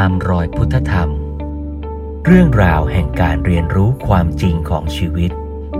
[0.00, 1.10] ตามรอยพุทธธรรม
[2.26, 5.30] เรื่องราวแห่งการเรียนรู้ความจริงของชีวิต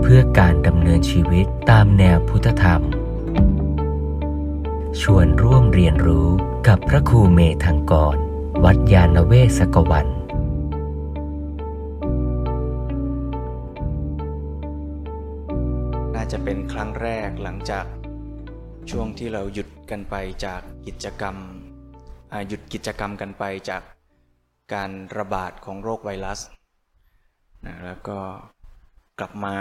[0.01, 2.81] เพื่อการดำเนินชีวิตตามแนวพุทธธรรม
[5.01, 6.27] ชวนร่วมเรียนรู้
[6.67, 8.17] กับพระครูเมธังกร
[8.63, 10.07] วัดยาณเวศกวัน
[16.15, 17.85] น่าจะเป็นครั้งแรกหลังจาก
[18.89, 21.35] ช่วงที่เราหยุดกันไปจากกิจกรรม
[22.47, 23.81] หยุดกิจกรรมกันไปจาก
[24.73, 26.39] การระบาดของโรคไวรัส
[27.65, 28.19] นะแล้วก็
[29.19, 29.55] กลับมา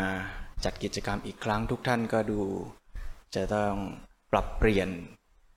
[0.64, 2.40] จัดกิจกรรมอีกครั้งทุกท่านก็ดู
[3.34, 3.74] จะต้อง
[4.32, 4.88] ปรับเปลี่ยน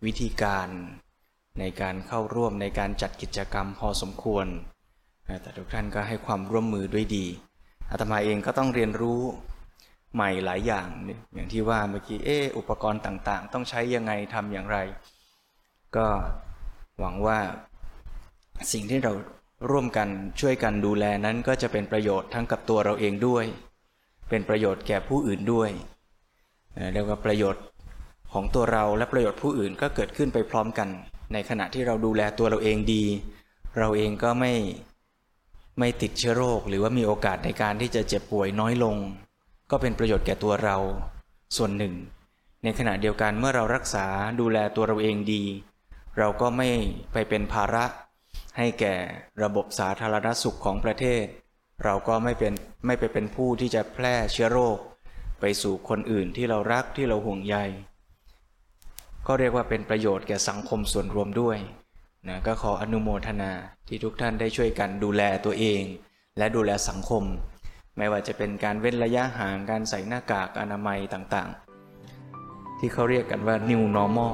[0.06, 0.68] วิธีการ
[1.60, 4.48] ในการเข้าร่วมในการจัดกิจกรรมพอสมควร
[5.42, 7.26] แต่ทุกท่านก็ให้ความร่วมมือด้วยดี
[7.90, 9.22] อาตมาเองก็ต้องเรียนรู้
[10.14, 10.88] ใหม่หลายอย่าง
[11.34, 14.78] อย่างที่ว่าเมื่อกี้เอออุปกรณ์ต่างๆ ต้องใช้ยังไงทำอย่างไร
[15.96, 16.08] ก็
[17.00, 17.40] หวังว่า
[18.74, 19.14] สิ่งที่เรา
[19.70, 20.08] ร่วมกัน
[20.40, 23.46] ช่วยกันดูแลนั้นก็จะเป็นประโยชน์ทั้งกับตัวเราเองด้วย
[24.30, 25.70] เป็นประโยชน์แก่ผู้อื่นด้วย
[26.94, 27.64] เรียกว่าประโยชน์
[28.34, 30.88] ของตัวเราและประโยชน์ผู้อื่นก็เกิดขึ้นไปพร้อมกัน
[31.34, 33.04] ในขณะที่เราดูแลตัวเราเองดี
[33.78, 34.54] เราเองก็ไม่
[35.80, 38.96] ไม่ติดเชื้อโรค หรือว่ามีโอกาสในการที่จะเจ็บป่วยน้อยลง
[39.72, 40.78] ก็เป็นประโยชน์แก่ตัวเรา
[41.58, 41.94] ส่วนหนึ่ง
[42.64, 44.06] ในขณะเดียวกันเมื่อเรารักษา
[44.40, 45.44] ดูแลตัวเราเองดี
[46.18, 46.70] เราก็ไม่
[47.14, 47.86] ไปเป็นภาระ
[48.58, 48.96] ให้แก่
[49.44, 51.26] ระบบสาธารณสุขของประเทศ
[51.84, 52.54] เราก็ไม่เป็น
[52.86, 54.78] ไม่ไปเป็นผู้ที่จะแพร่เชื้อโรค
[55.40, 57.58] ไปสู่คนอื่นที่เรารักที่เราห่วงใย
[59.28, 61.58] ก็เรียกว่าเป็นประโยชน์แก่สังคมส่วนรวมด้วย
[62.28, 63.52] นะก็ขออนุโมทนา
[63.88, 65.84] ที่ทุกท่านได้ช่วยกันดูแลตัวเอง
[66.38, 67.24] และดูแลสังคม
[67.98, 74.34] ไม่ว่าจะเป็นการเว้นระยะห่างการใส่หน้ากากอนามัยต่างๆ ที่เขาเรียกกันว่า new normal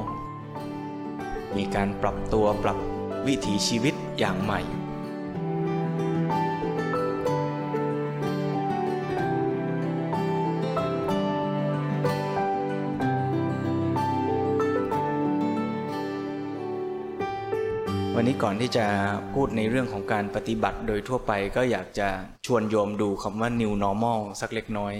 [1.55, 2.92] มีการปรับตัวปรับ
[3.27, 4.61] วิถีชีวิตอย่างใหม่
[18.15, 18.85] วันนี้ก่อนที่จะ
[19.33, 22.09] พูดในเรื่องของการปฏิบัติโดยทั่วไปก็อยากจะ
[22.45, 24.95] ชวนโยมดูคำว่า new normal สักเล็กน้อย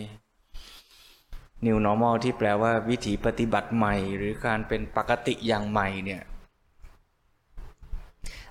[1.65, 6.21] new normal ที่แปลว่าวิถีปฏิบัติใหม่ หรือการเป็นปกติอย่างใหม่เนี่ย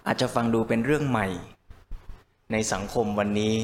[0.06, 1.26] อาจจะฟังดูเป็นเรื่องใหม่
[2.52, 3.56] ในสังคมวันนี้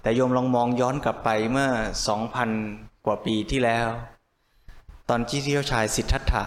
[0.00, 1.70] แต่โยมลองมองย้อนกลับไปเมื่อ
[2.08, 2.50] สองพัน
[3.06, 3.88] กว่าปีที่แล้ว
[5.08, 6.44] ตอนที่เที่ยวชายสิทธัตถะ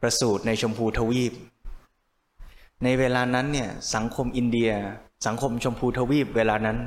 [0.00, 1.32] ประสูติในชมพูทวีป
[2.82, 4.70] ในเวลานั้นเนี่ยสังคมอินเดีย
[5.26, 6.78] สังคมชมพูทวีปเวลานั้น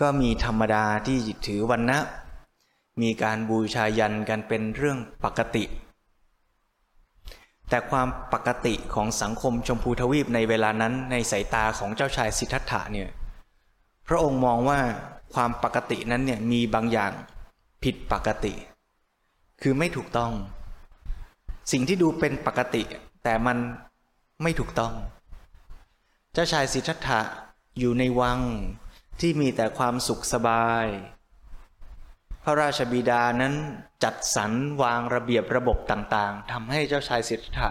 [0.00, 1.98] ก็มีธรรมดาที่ถือวันนะ
[3.00, 5.64] มีการบูชายันกันเป็นเรื่องปกติ
[7.68, 13.08] แต่ความปกติของสังคมชมพูทวีปในเวลานั้นในสายตาของเจ้าชายสิทธัตถะเนี่ย
[14.08, 14.80] พระองค์มองว่า
[15.34, 17.12] ความปกตินั้นเนี่ยมีบางอย่าง
[17.82, 18.54] ผิดปกติ
[19.62, 20.32] คือไม่ถูกต้อง
[21.72, 22.82] สิ่งที่ดูเป็นปกติ
[23.24, 23.58] แต่มัน
[24.42, 24.94] ไม่ถูกต้อง
[26.32, 27.20] เจ้าชายสิทธัตถะ
[27.78, 28.40] อยู่ในวัง
[29.20, 30.86] ที่มีแต่ความสุขสบาย
[32.48, 33.54] ระราชบิดานั้น
[34.04, 37.70] จัดสรรวางระเบียบระบบต่างๆทำให้เจ้าชายสิทธัตถะ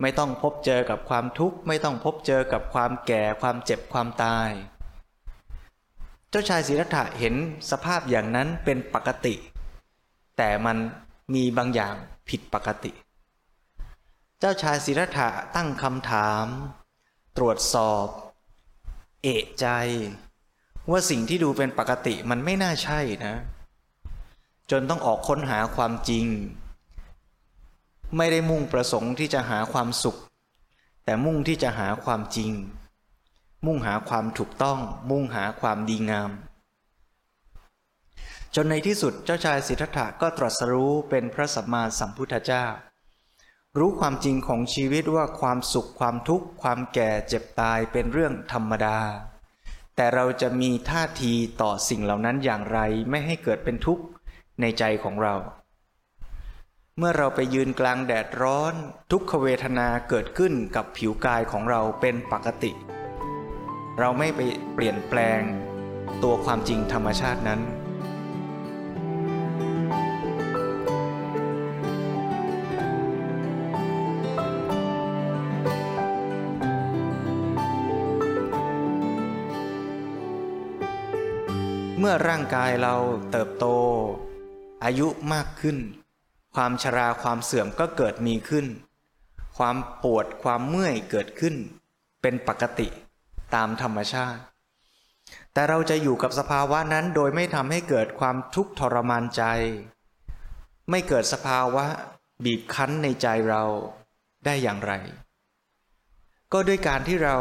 [0.00, 4.48] ไม่ต้องพบเจอกับความทุกข์ ไม่ต้องพบเจอกับความแก่ความเจ็บความตาย
[6.30, 7.34] เจ้าชายสิทธัตถะเห็น
[7.70, 9.34] สภาพอย่างนั้นเป็นปกติ
[10.36, 10.76] แต่มัน
[11.34, 11.94] มีบางอย่าง
[12.28, 12.92] ผิดปกติ
[14.38, 16.46] เจ้าชายสิทธัตถะตั้งคำถาม
[17.36, 18.06] ตรวจสอบ
[19.22, 19.66] เอะใจ
[20.90, 23.34] ว่าสิ่งที่ดูเป็นปกติมันไม่น่าใช่นะ
[24.70, 26.26] จนต้องออกค้นหาความจริง
[28.16, 30.18] ไม่ได้มุ่งประสงค์ที่จะหาความสุข
[31.04, 32.50] แต่มุ่งที่จะหาความจริง
[33.66, 34.78] มุ่งหาความถูกต้อง
[35.10, 36.30] มุ่งหาความดีงาม
[38.54, 42.66] จนในที่สุดเจ้าชายสิทธัตถะก็ตรัสรู้เป็นพระสัมมาสัมพุทธเจ้า
[43.78, 48.98] รู้ความจริงของชีวิตว่าความสุขความทุกข์ ความแก่เจ็บตายเป็นเรื่องธรรมดา
[49.96, 52.78] แต่เราจะมีท่าทีต่อสิ่งเหล่านั้นอย่างไร
[53.10, 54.04] ไม่ให้เกิดเป็นทุกข์
[54.60, 55.34] ในใจของเรา
[56.98, 58.74] เมื่อเราไปยืนกลางแดดร้อน
[59.10, 62.72] ทุกขเวทนาเกิดขึ้นกับผิวกายของเราเป็นปกติ
[63.98, 64.40] เราไม่ไป
[64.74, 65.40] เปลี่ยนแปลง
[66.22, 67.60] ตัวความจริงธรรมชาตินั้น
[81.98, 82.94] เมื่อร่างกายเรา
[83.30, 83.66] เติบโต
[84.84, 85.78] อายุมากขึ้น
[86.54, 88.66] ความชราความเสื่อมก็เกิดมีขึ้น
[89.56, 91.54] ความปวดความเมื่อยเกิดขึ้น
[92.22, 92.88] เป็นปกติ
[93.54, 94.42] ตามธรรมชาติ
[95.52, 99.42] แต่เราจะอยู่กับสภาวะนั้นโดยไม่ทำให้เกิดความทุกข์ทรมานใจ
[100.90, 101.86] ไม่เกิดสภาวะ
[102.44, 103.64] บีบคั้นในใจเรา
[104.44, 104.92] ได้อย่างไร
[106.52, 107.36] ก็ด้วยการที่เรา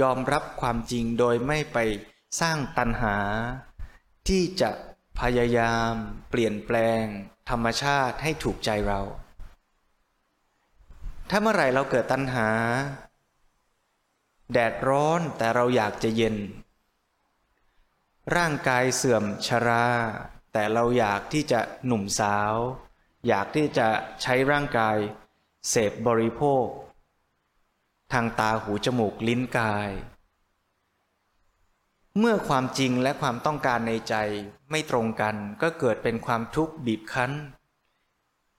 [0.00, 1.78] ยอมรับความจริงโดยไม่ไป
[2.40, 3.16] สร้างตัณหา
[4.28, 4.70] ที่จะ
[5.18, 5.92] พยายาม
[6.30, 7.04] เปลี่ยนแปลง
[7.50, 9.00] ธรรมชาติให้ถูกใจเรา
[11.30, 12.48] ถ้าเมื่อไหร่เราเกิดตัณหา
[14.52, 16.36] แดดร้อนแต่เราอยากจะเย็น
[18.36, 19.86] ร่างกายเสื่อมชรา
[20.52, 22.54] แต่เราอยากที่จะหนุ่มสาว
[23.28, 23.88] อยากที่จะ
[24.22, 24.96] ใช้ร่างกาย
[25.68, 26.66] เสพบริโภค
[28.12, 29.90] ทางตาหูจมูกลิ้นกาย
[32.18, 34.14] เมื่อความจริงและความต้องการในใจ
[34.70, 37.32] ไม่ตรงกันก็เกิดเป็นความทุกข์บีบคั้น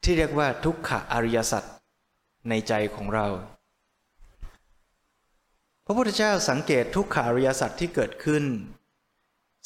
[0.03, 1.63] ที่เรียกว่าทุกขะอริยสัจ
[2.49, 3.27] ในใจของเรา
[5.85, 8.43] พระพุทธเจ้าสังเกตทุกขาอริยสัจที่เกิดขึ้น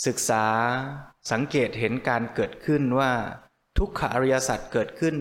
[0.06, 0.46] ศึกษา
[1.32, 3.12] สังเกตเห็นการเกิดขึ้นว่า
[3.78, 5.16] ทุกขาอริยสัจเกิดขึ้น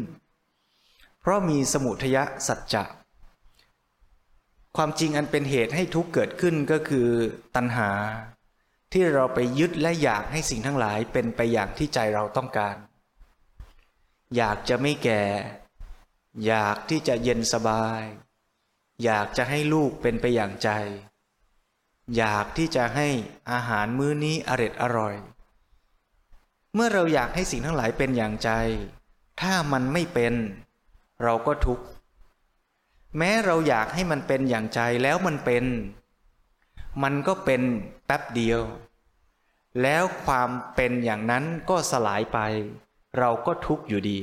[1.20, 2.16] เพราะมีสมุทย
[2.48, 2.84] สัจจะ
[4.76, 7.08] ความจริงอันเป็นเหตุให้ทุกเกิดขึ้นก็คือ
[7.56, 7.90] ตัณหา
[8.96, 12.76] ที่เราไปยึดและอยากให้สิ่งทั้งหลายเป็นไปอย่างที่ใจเราต้องการ
[14.36, 15.22] อยากจะไม่แก่
[16.46, 18.02] อยากที่จะเย็นสบาย
[19.04, 20.70] อยากจะให้ลูกเป็นไปอย่างใจ
[22.16, 23.08] อยากที่จะให้
[23.50, 25.14] อาหารมื้อนี้อร็ดอร่อย
[26.74, 28.50] เมื่อเราอยากให้สิ่งทั้งหลายเป็นอย่างใจ
[29.40, 30.34] ถ้ามันไม่เป็น
[31.22, 31.84] เราก็ทุกข์
[33.18, 35.64] แม้เราอยากให้มันเป็นอย่างใจแล้วมันเป็น
[37.02, 37.62] มันก็เป็น
[38.06, 38.60] แป๊บเดียว
[39.82, 42.38] แล้วความเป็นอย่างนั้นก็สลายไป
[43.18, 44.18] เราก็ทุกข์อยู่ดี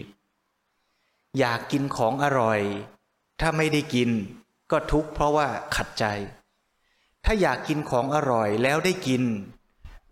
[1.38, 2.62] อยากกินของอร่อย
[3.40, 4.10] ถ้าไม่ได้กิน
[4.72, 6.06] ก็ทุกข์เพราะว่าขัดใจ
[7.26, 9.24] ถ้าอยากกินของอร่อยแล้วได้กิน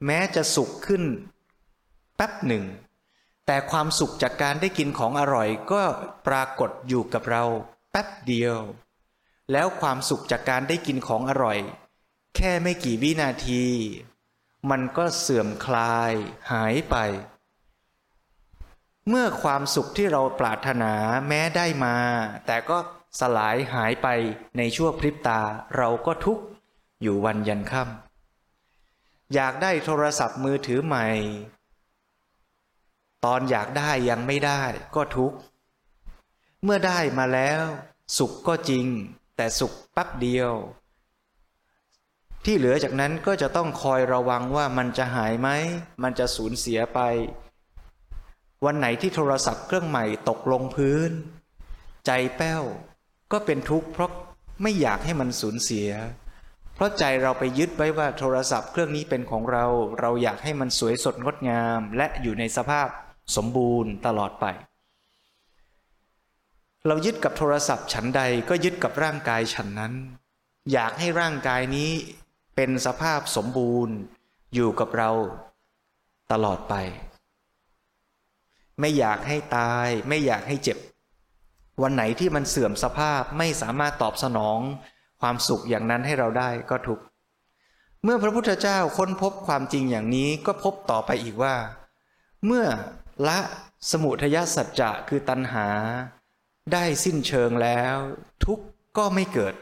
[0.06, 1.04] แม้จะสุขขึ้น
[2.16, 2.66] แป๊บหนึ่ง
[3.46, 5.82] แต่ความสุขจากการได้กินของอร่อยก็
[6.28, 7.44] ปรากฏอยู่กับเรา
[7.92, 8.58] แป๊บเดียว
[9.52, 11.60] แล้วความสุขจากการได้กินของอร่อย
[12.36, 13.64] แค่ไม่กี่วินาที
[14.70, 16.14] มันก็เสื่อมคลาย
[16.52, 16.96] หายไป
[19.08, 20.94] เมื่อความสุขที่เราปรารถนา
[21.28, 21.96] แม้ได้มา
[22.46, 22.78] แต่ก็
[23.20, 24.08] สลายหายไป
[24.58, 25.42] ในชั่วพริบตา
[25.78, 26.44] เราก็ทุกข์
[27.02, 31.08] อยู่วันยันค่ำอยากได้โทรศัพท์มือถือใหม่
[33.26, 34.62] ตอนอยากได้ยังไม่ได้
[34.96, 35.38] ก็ทุกข์
[36.64, 37.64] เมื่อได้มาแล้ว
[38.18, 38.86] สุขก็จริง
[39.36, 40.54] แต่สุขแป๊บเดียว
[42.52, 45.50] ที่เหลือจากนั้นก็จะต้องคอยระวังว่ามันจะหายไหม
[46.04, 47.00] มันจะสูญเสียไป
[48.66, 51.12] วันไหนที่โทรศัพท์เครื่องใหม่ตกลงพื้น
[52.06, 52.64] ใจแป้ว
[53.32, 54.12] ก็เป็นทุกข์เพราะ
[54.62, 55.90] ไม่อยากให้มันสูญเสีย
[56.76, 59.66] เพราะใจเราไปยึดไว้ว่าโทรศัพท์เครื่องนี้เป็นของเรา
[60.00, 62.88] เราอยากให้มันสวยสดงดงาม และอยู่ในสภาพ
[63.36, 64.46] สมบูรณ์ตลอดไป
[66.88, 69.94] เรายึดกับโทรศัพท์ฉันใดก็ยึดกับร่างกายฉันนั้น
[70.74, 71.92] อยากให้ร่างกายนี้
[72.62, 73.96] เป็นสภาพสมบูรณ์
[74.54, 75.12] อยู่กับเรา
[76.32, 76.74] ตลอดไป
[78.80, 80.78] ไม่อยากให้ตาย ไม่อยากให้เจ็บ
[81.82, 84.60] วันไหนที่มันเสื่อมสภาพไม่สามารถตอบสนอง
[85.22, 87.00] ความสุขอย่างนั้นให้เราได้ก็ทุก
[88.04, 91.56] เมื่อพระพุทธเจ้าค้นพบความจริงอย่างนี้ก็พบต่อไปอีกว่า
[92.46, 92.66] เมื่อ
[93.28, 93.40] ละ
[93.92, 95.68] สมุทยสัจจะคือตัณหา
[96.74, 97.96] ได้สิ้นเชิงแล้ว
[98.46, 98.66] ทุกข์
[98.98, 99.56] ก็ไม่เกิด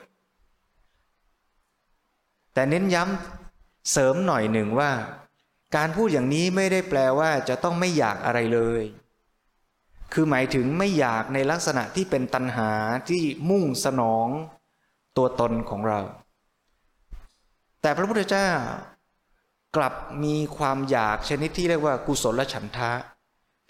[2.57, 4.91] แต่เน้นย้ำเสริมหน่อยหนึ่งว่า
[5.75, 8.83] การพูดอย่างนี้ไม่ได้แปลว่าจะต้องไม่อยากอะไรเลย
[10.13, 12.71] คือหมายถึงไม่อยากในลักษณะที่เป็นตัณหา
[13.09, 14.27] ที่มุ่งสนอง
[15.17, 15.99] ตัวตนของเรา
[17.81, 18.49] แต่พระพุทธเจ้า
[19.75, 22.91] กลับมีความอยากชนิดที่เรียกว่ากุศลฉันทะ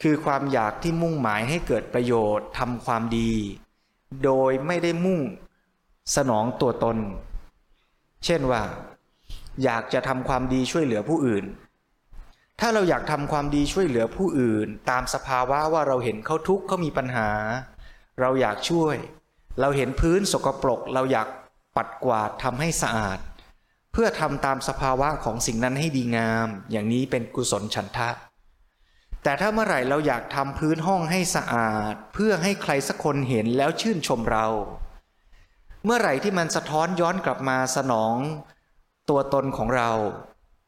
[0.02, 3.34] คือความอยากที่มุ่งหมายให้เกิดประโยชน์ทำความดี
[4.24, 5.22] โดยไม่ได้มุ่ง
[6.16, 7.00] สนองตัวตน
[8.28, 8.64] เช่นว่า
[9.64, 11.46] อยากจะทำความดีช่วยเหลือผู้อื่น
[12.60, 17.30] ถ้าเราอยากทำความดีช่วยเหลือผู้อื่น ตามสภาวะว่าเราเห็นเขาทุกข์เขามีปัญหา
[18.22, 18.96] เราอยากช่วย
[19.62, 21.28] เราเห็นพื้นสกปรก เราอยาก
[21.76, 23.20] ปัดกวาดทำให้สะอาด
[23.94, 28.10] เพื่อทำตามสภาวะของสิ่งนั้นให้ดีงาม อย่างนี้เป็นกุศลฉันทะ
[29.24, 34.48] แต่ถ้าเมื่อไหร่เราอยากทำพื้นห้องให้สะอาด เพื่อให้ใครสักคนเห็นแล้วชื่นชมเรา
[35.90, 38.16] เมื่อไหร่ที่มันสะท้อนย้อนกลับมาสนอง
[39.10, 39.90] ตัวตนของเรา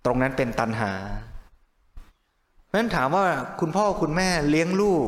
[0.06, 0.92] ตรงนั้นเป็นตันหา
[2.68, 3.26] เพราะฉะนั้นถามว่า
[3.60, 5.08] คุณพ่อคุณแม่เลี้ยงลูก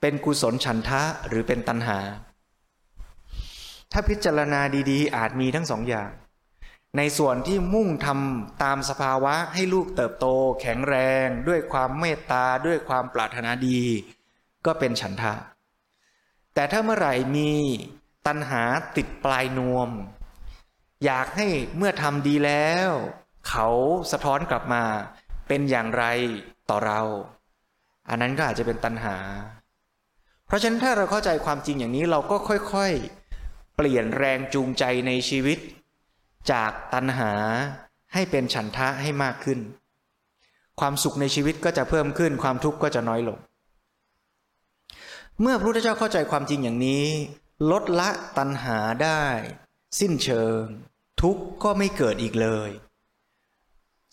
[0.00, 1.98] เป็นกุศลฉันทะหรือเป็นตันหา
[3.92, 6.10] ถ้าพิจารณาดีๆ อาจมีทั้งสองอย่าง
[6.96, 10.26] ในส่วนที่มุ่งทำตามสภาวะให้ลูกเติบโต
[10.60, 13.80] แข็งแรง ด้วยความเมตตาด้วยความปรารถนาดี
[14.66, 15.34] ก็เป็นฉันทะ
[16.54, 17.52] แต่ถ้าเมื่อไหร่มี
[18.26, 18.62] ตัณหา
[18.96, 19.90] ติดปลายนวม
[21.04, 22.90] อยากให้เมื่อทำดีแล้ว
[23.48, 23.68] เขา
[24.12, 24.82] สะท้อนกลับมา
[25.48, 26.04] เป็นอย่างไร
[26.70, 27.00] ต่อเรา
[28.08, 29.16] อันนั้นก็อาจจะเป็นตัณหา
[30.46, 35.58] เพราะฉะนั้นถ้าเราเข้าใจความจริงอย่างนี้เราก็ค่อยๆ เปลี่ยนแรงจูงใจในชีวิต
[36.52, 37.32] จากตัณหา
[38.14, 39.58] ให้เป็นฉันทะให้มากขึ้น
[40.80, 43.38] ความสุขในชีวิตก็จะเพิ่มขึ้น ความทุกข์ก็จะน้อยลง
[45.40, 47.06] เมื่อพระพุทธเจ้าเข้าใจความจริงอย่างนี้
[47.70, 49.24] ลดละตัณหาได้
[49.98, 50.62] สิ้นเชิง
[51.20, 52.70] ทุกข์ก็ไม่เกิดอีกเลย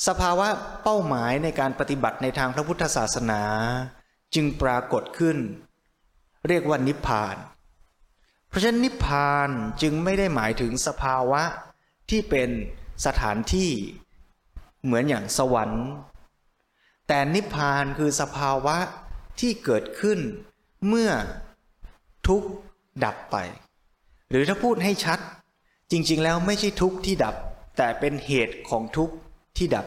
[0.08, 0.48] สภาวะ
[0.84, 3.44] เป้าหมายในการปฏิบัติในทางพระพุทธศาสนา
[4.36, 5.38] จึงปรากฏขึ้น
[6.48, 7.36] เรียกว่านิพพาน
[8.48, 9.50] เพราะฉะนั้นนิพพาน
[9.82, 11.44] จึงไม่ได้หมายถึงสภาวะ
[12.10, 12.50] ที่เป็น
[13.06, 13.72] สถานที่
[14.84, 15.88] เหมือนอย่างสวรรค์
[17.08, 18.78] แต่นิพพานคือสภาวะ
[19.40, 20.20] ที่เกิดขึ้น
[20.88, 21.12] เมื่อ
[22.28, 22.44] ทุก
[23.04, 23.36] ดับไป
[24.30, 25.20] หรือถ้าพูดให้ชัด
[25.92, 27.36] จริงๆแล้วไม่ใช่ทุกที่ดับ
[27.78, 29.10] แต่เป็นเหตุของทุก
[29.58, 29.86] ที่ดับ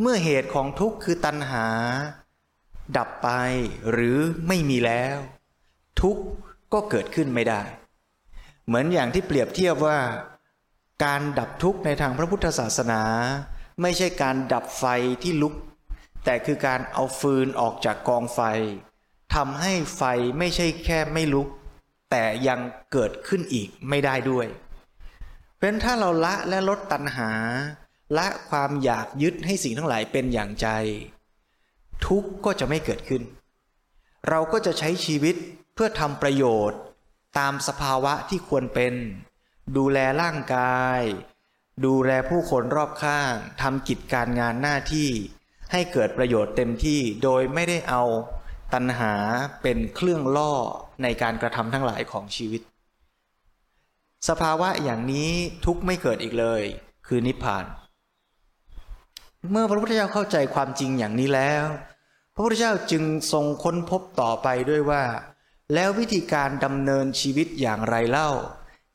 [0.00, 1.66] เมื่อเหตุของทุกข์คือตัณหา
[2.96, 3.28] ดับไป
[3.90, 4.18] หรือ
[4.48, 5.18] ไม่มีแล้ว
[6.00, 6.22] ทุกข์
[6.72, 7.62] ก็เกิดขึ้นไม่ได้
[8.66, 9.98] เหมือนอย่างที่เปรียบเทียบว่า
[11.04, 13.02] การดับทุกข์ในทางพระพุทธศาสนา
[13.82, 14.84] ไม่ใช่การดับไฟ
[15.22, 15.54] ที่ลุก
[16.24, 18.40] แต่คือการเอาฟืนออกจากกองไฟ
[19.34, 20.02] ทำให้ไฟ
[20.38, 21.48] ไม่ใช่แค่ไม่ลุก
[22.12, 22.60] แต่ยัง
[22.92, 24.46] เกิดขึ้นอีกไม่ได้ด้วย
[25.60, 27.30] เป็นถ้าเราละและลดตัณหา
[28.18, 30.68] ละความอยากยึดให้สิ่งทั้งหลายเป็นอย่างใจ
[32.06, 33.22] ทุกข์ก็จะไม่เกิดขึ้น
[34.28, 35.36] เราก็จะใช้ชีวิต
[35.74, 36.80] เพื่อทำประโยชน์
[37.38, 38.94] ตามสภาวะที่ควรเป็น
[39.76, 41.00] ดูแลร่างกาย
[41.84, 45.10] ดูแลผู้คนรอบข้างทำกิจการงานหน้าที่
[45.72, 48.02] ให้เกิดประโยชน์เต็มที่โดยไม่ได้เอา
[48.74, 49.14] ตัณหา
[49.62, 50.54] เป็นเครื่องล่อ
[51.02, 52.62] ในการกระทำทั้งหลายของชีวิต
[54.28, 55.30] สภาวะอย่างนี้
[55.64, 56.62] ทุกไม่เกิดอีกเลย
[57.06, 57.64] คือนิพพาน
[59.50, 61.64] เมื่อพระพุทธเจ้าเข้าใจความจริงอย่างนี้แล้ว
[62.34, 65.04] พระพุทธเจ้าจึงทรงค้นพบต่อไปด้วยว่า
[65.74, 68.30] แล้ววิธีการดำเนินชีวิตอย่างไรเล่า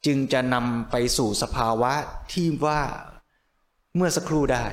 [0.06, 1.94] จึงจะนำไปสู่สภาวะ
[2.32, 2.82] ที่ว่า
[3.96, 4.66] เมื่อสักครู่ได้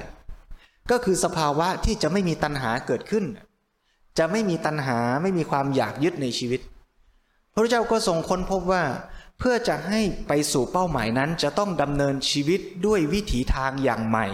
[0.91, 3.25] ก็คือสภาวะที่จะไม่มีตัณหาเกิดขึ้น
[4.19, 6.61] จะไม่มีตัณหาไม่มีความอยากยึดในชีวิต
[7.55, 8.85] พระเจ้าก็ทรงค้นพบว่า
[9.39, 14.27] เพื่อจะให้ไปสู่เป้าหมายนั้นจะต้องดำเนินชีวิตด้วยวิถีทางอย่างใหม่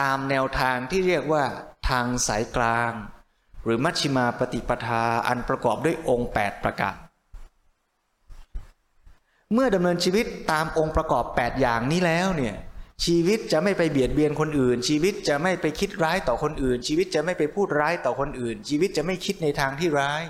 [0.00, 1.44] ตามแนวทางที่เรียกว่า
[1.88, 2.92] ทางสายกลาง
[3.64, 6.96] หรือมัชฌิมาปฏิปทาอันประกอบด้วยองค์ 8 ประการ
[9.52, 12.56] เมื่อดำเนินชีวิตตามองค์ประกอบ 8 อย่างนี้แล้วเนี่ย
[13.04, 20.22] ชีวิตจะไม่ไปเบียดเบียนคนอื่น ชีวิตจะไม่ไปคิดร้ายต่อคนอื่น ชีวิตจะไม่ไปพูดร้ายต่อคนอื่น ชีวิตจะไม่คิดในทางที่ร้าย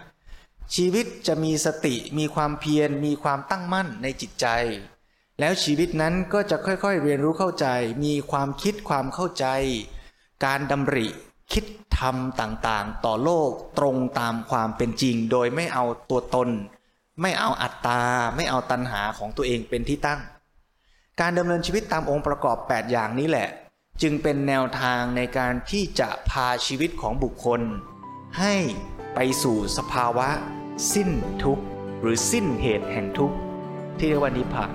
[0.77, 4.47] ชีวิตจะมีสติมีความเพียรมีความตั้งมั่นในจิตใจ
[5.41, 7.67] แล้วชีวิตนั้นก็จะค่อยๆเรียนรู้เข้าใจ
[8.05, 9.47] มีความคิดความเข้าใจ
[10.45, 11.07] การดำริ
[11.53, 11.65] คิด
[11.99, 16.49] ทำต่างๆ ต่อโลกตรงตามความเป็นจริง โดยไม่เอาตัวตน
[17.21, 18.03] ไม่เอาอัตตา
[18.37, 20.21] ไม่เอาตัณหาของตัวเองเป็นที่ตั้ง
[21.21, 23.49] การดำเนินชีวิตตามองค์ประกอบ 8 อย่างนี้แหละ
[24.03, 27.61] จึงเป็นแนวทางในการที่จะพาชีวิตของบุคคล
[28.39, 28.55] ให้
[29.15, 30.29] ไปสู่สภาวะ
[30.95, 31.11] สิ้น
[31.43, 31.65] ทุกข์
[32.01, 33.37] หรือสิ้นเหตุแห่งทุกข์
[33.99, 34.71] ที่เรียกว่านิพพาน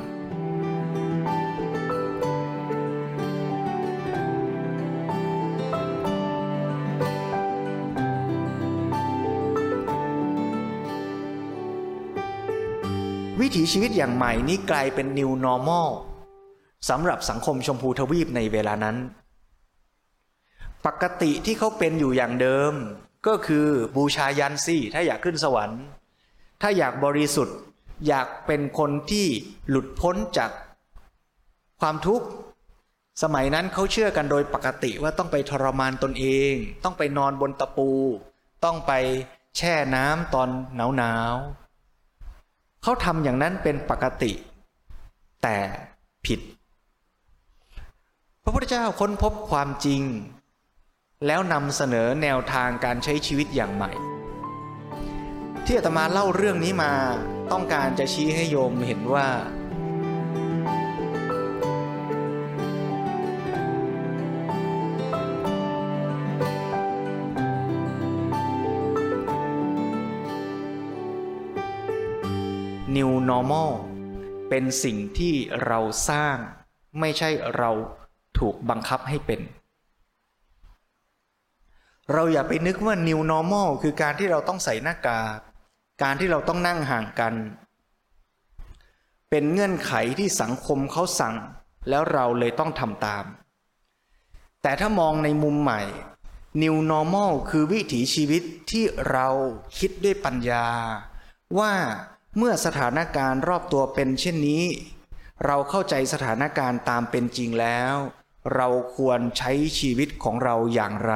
[13.39, 15.89] วิถีชีวิตอย่างใหม่นี้กลายเป็น new normal
[16.89, 18.97] สำหรับสังคมชมพูทวีปในเวลานั้น
[20.85, 22.75] ปกติที่เขาเป็นอยู่อย่างเดิม
[23.27, 23.65] ก็คือ
[23.95, 25.81] บูชายันสิถ้าอยากขึ้นสวรรค์
[26.61, 27.57] ถ้าอยากบริสุทธิ์
[28.07, 29.27] อยากเป็นคนที่
[29.69, 30.51] หลุดพ้นจาก
[31.81, 32.27] ความทุกข์
[33.23, 36.53] สมัยนั้นเขาเชื่อกันโดยปกติว่าต้องไปทรมานตนเอง
[36.83, 37.89] ต้องไปนอนบนตะปู
[38.63, 38.91] ต้องไป
[39.57, 41.33] แช่น้ำตอนหนาวหนาว
[42.83, 44.31] เขาทำอย่างนั้นเป็นปกติ
[45.43, 45.57] แต่
[46.25, 46.39] ผิด
[48.43, 50.01] พระพุทธเจ้าค้นพบความจริง
[51.27, 53.91] แล้วนำเสนอแนวทางการใช้ชีวิตอย่างใหม่
[55.65, 56.93] ที่อาตมาเล่าเรื่องนี้มา
[57.51, 59.27] ต้องการจะชี้ให้โยมเห็นว่า
[72.95, 73.71] new normal
[74.49, 75.33] เป็นสิ่งที่
[75.65, 75.79] เรา
[76.09, 76.37] สร้าง
[76.99, 77.71] ไม่ใช่เรา
[78.39, 79.41] ถูกบังคับให้เป็น
[82.13, 85.39] เราอย่าไปนึกว่า new normal คือการที่เราต้องใส่หน้ากาก
[86.03, 87.33] การที่เราต้องนั่งห่างกัน
[89.29, 91.35] เป็นเงื่อนไขที่สังคมเขาสั่ง
[91.89, 93.25] แล้วเราเลยต้องทำตาม
[94.61, 95.81] แต่ถ้ามองในมุมใหม่
[96.61, 99.27] New Normal คือวิถีชีวิตที่เรา
[99.77, 100.67] คิดด้วยปัญญา
[101.59, 101.73] ว่า
[102.37, 104.63] เมื่อสถานการณ์รอบตัวเป็นเช่นนี้
[105.45, 107.95] เราเข้าใจสถานการณ์ตามเป็นจริงแล้ว
[108.55, 111.15] เราควรใช้ชีวิตของเราอย่างไร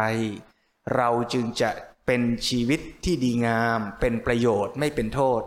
[0.96, 1.69] เราจึงจะ
[2.05, 5.41] เป็นชีวิตที่ดีงาม เป็นประโยชน์ไม่เป็นโทษ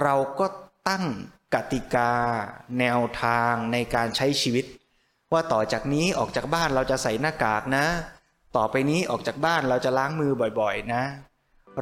[0.00, 0.46] เราก็
[0.88, 1.04] ตั้ง
[1.54, 2.12] กติกา
[2.78, 4.64] แนวทางในการใช้ชีวิต
[5.32, 7.86] ว่าต่อจากนี้ออกจากบ้านเราจะใส่หน้ากากนะ
[8.56, 11.02] ต่อไปนี้ออกจากบ้านเราจะล้างมือบ่อยๆนะ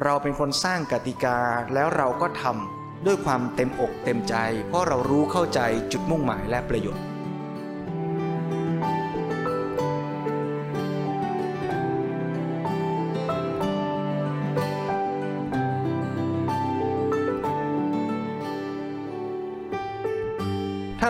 [0.03, 1.39] เราเป็นคนสร้างกติกา
[1.73, 4.35] แล้วเราก็ทำด้วยความเต็มอกเต็มใจ
[4.67, 5.59] เพราะเรารู้เข้าใจ
[5.91, 7.16] จุดมุ่งหมายและประโยชน์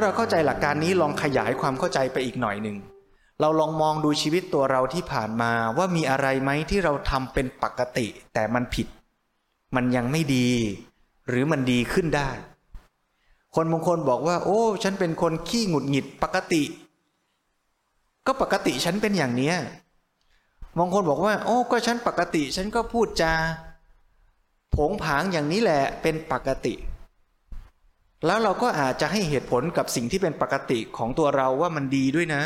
[0.07, 2.77] เราเข้าใจหลักการนี้ลองขยายความเข้าใจไปอีกหน่อยหนึ่ง
[3.41, 8.87] เราลองมองดูชีวิตตัวเราที่ผ่านมาว่ามีอะไรไหมที่เราทำเป็นปกติ แต่มันผิด
[9.75, 10.49] มันยังไม่ดี
[11.27, 12.29] หรือมันดีขึ้นได้
[13.55, 16.63] คนบางคนบอกว่า โอ้ ฉันเป็นคนขี้หงุดหงิดปกติ
[18.27, 19.55] ก็ปกติฉันเป็นอย่างเนี้ย
[20.77, 23.33] บางคนบอกว่า โอ้ ก็ฉันปกติ ฉันก็พูดจา
[24.75, 26.73] ผงผางอย่างนี้แหละเป็นปกติ
[28.25, 32.43] แล้วเราก็อาจจะให้เหตุผลกับสิ่งที่เป็นปกติของตัวเราว่ามันดีด้วยนะ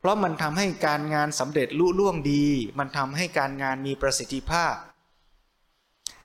[0.00, 2.44] เพราะมันทำให้การงานสำเร็จลุล่วงดี
[2.78, 4.74] มันทำให้การงานมีประสิทธิภาพ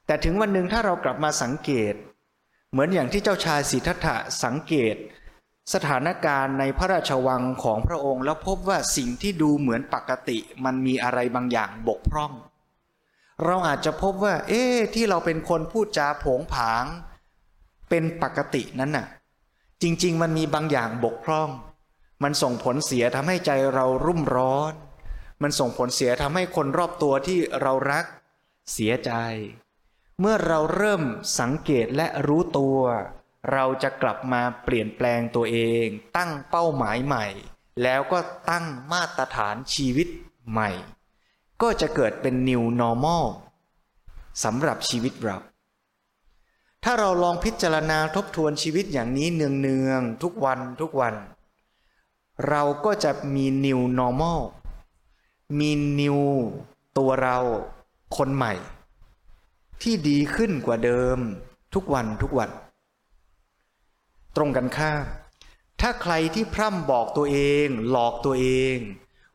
[0.05, 1.93] แต่ถึงวันหนึ่งถ้าเรากลับมาสังเกต
[2.71, 4.95] เหมือนอย่างที่เจ้าชายสิทธัตถะสังเกต
[5.73, 12.33] สถานการณ์ในพระราชวังของพระองค์ แล้วพบว่าสิ่งที่ดูเหมือนปกติมันมีอะไรบางอย่างบกพร่อง
[13.45, 14.63] เราอาจจะพบว่า เอ๊
[14.95, 16.85] ที่เราเป็นคนพูดจาผงผาง
[17.95, 19.07] เป็นปกตินั้นน่ะ
[19.81, 21.49] จริง ๆ มันมีบางอย่างบกพร่อง
[22.23, 24.73] มันส่งผลเสียทำให้ใจเรารุ่มร้อน
[25.41, 28.05] มันส่งผลเสียทำให้คนรอบตัวที่เรารัก
[28.73, 29.11] เสียใจ
[30.19, 31.03] เมื่อเราเริ่ม
[31.39, 32.79] สังเกตและรู้ตัว
[33.53, 35.85] เราจะกลับมาเปลี่ยนแปลงตัวเอง
[36.17, 37.25] ตั้งเป้าหมายใหม่
[37.83, 40.07] แล้วก็ตั้งมาตรฐานชีวิต
[40.51, 40.69] ใหม่
[41.61, 43.25] ก็จะเกิดเป็น new normal
[44.43, 45.37] สำหรับชีวิตเรา
[46.83, 51.15] ถ้าเราลองพิจารณาทบทวนชีวิตอย่างนี้เนืองๆทุกวันทุกวัน
[52.49, 54.41] เราก็จะมี new normal
[55.59, 56.21] มี new
[56.97, 57.37] ตัวเรา
[58.17, 58.53] คนใหม่
[59.81, 61.17] ที่ดีขึ้นกว่าเดิม
[61.73, 62.49] ทุกวันทุกวัน
[64.35, 65.03] ตรงกันข้าม
[65.81, 68.77] ถ้าใครที่พร่ำบอกตัวเอง หลอกตัวเอง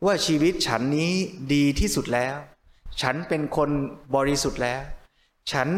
[0.04, 1.12] ว่าชีวิตฉันนี้
[1.52, 2.36] ดีที่สุดแล้ว
[3.00, 3.70] ฉันเป็นคน
[4.14, 4.82] บริสุทธิ์แล้ว
[5.52, 5.68] ฉัน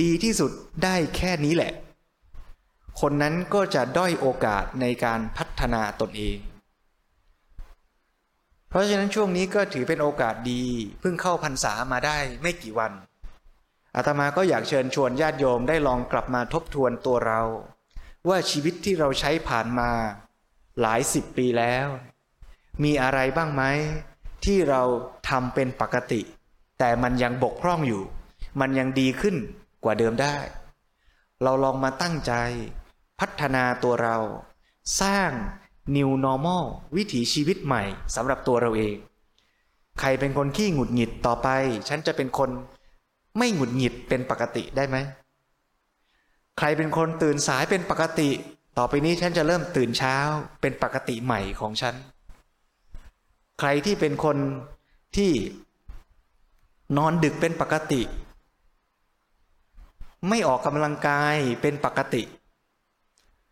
[0.00, 0.50] ดีที่สุด
[0.84, 1.72] ได้แค่นี้แหละ
[3.00, 6.38] คนนั้นก็จะด้อยโอกาสในการพัฒนาตนเอง
[8.68, 10.62] เพราะฉะนั้นช่วงนี้ก็ถือเป็นโอกาสดี
[11.00, 12.92] เพิ่งเข้าพรรษามาได้ไม่กี่วัน
[13.96, 17.42] อาตมาก็อยากเชิญชวนญาติโยมได้ลองกลับมาทบทวนตัวเรา
[18.28, 19.90] ว่าชีวิตที่เราใช้ผ่านมา
[20.80, 21.86] หลายสิบปีแล้ว
[22.84, 23.62] มีอะไรบ้างไหม
[24.44, 24.82] ที่เรา
[25.28, 26.20] ทำเป็นปกติ
[26.78, 28.02] แต่มันยังบกพร่องอยู่
[28.60, 29.36] มันยังดีขึ้น
[29.84, 30.36] กว่าเดิมได้
[31.42, 32.32] เราลองมาตั้งใจ
[33.20, 34.16] พัฒนาตัวเรา
[35.00, 35.30] สร้าง
[35.96, 36.64] new normal
[36.96, 37.82] วิถีชีวิตใหม่
[38.14, 38.94] สำหรับตัวเราเอง
[40.00, 41.48] ใครเป็นคนขี้หงุดหงิดต่อไป
[41.88, 42.50] ฉันจะเป็นคน
[43.38, 44.96] ไม่หงุดหงิดเป็นปกติได้ไหม
[46.58, 48.30] ใครเป็นคนตื่นสายเป็นปกติ
[48.78, 50.16] ต่อไปนี้ฉันจะเริ่มตื่นเช้า
[50.60, 51.94] เป็นปกติใหม่ของฉัน
[53.60, 54.36] ใครที่เป็นคน
[55.16, 55.32] ที่
[56.96, 58.00] นอนดึกเป็นปกติ
[60.28, 62.22] ไม่ออกกำลังกายเป็นปกติ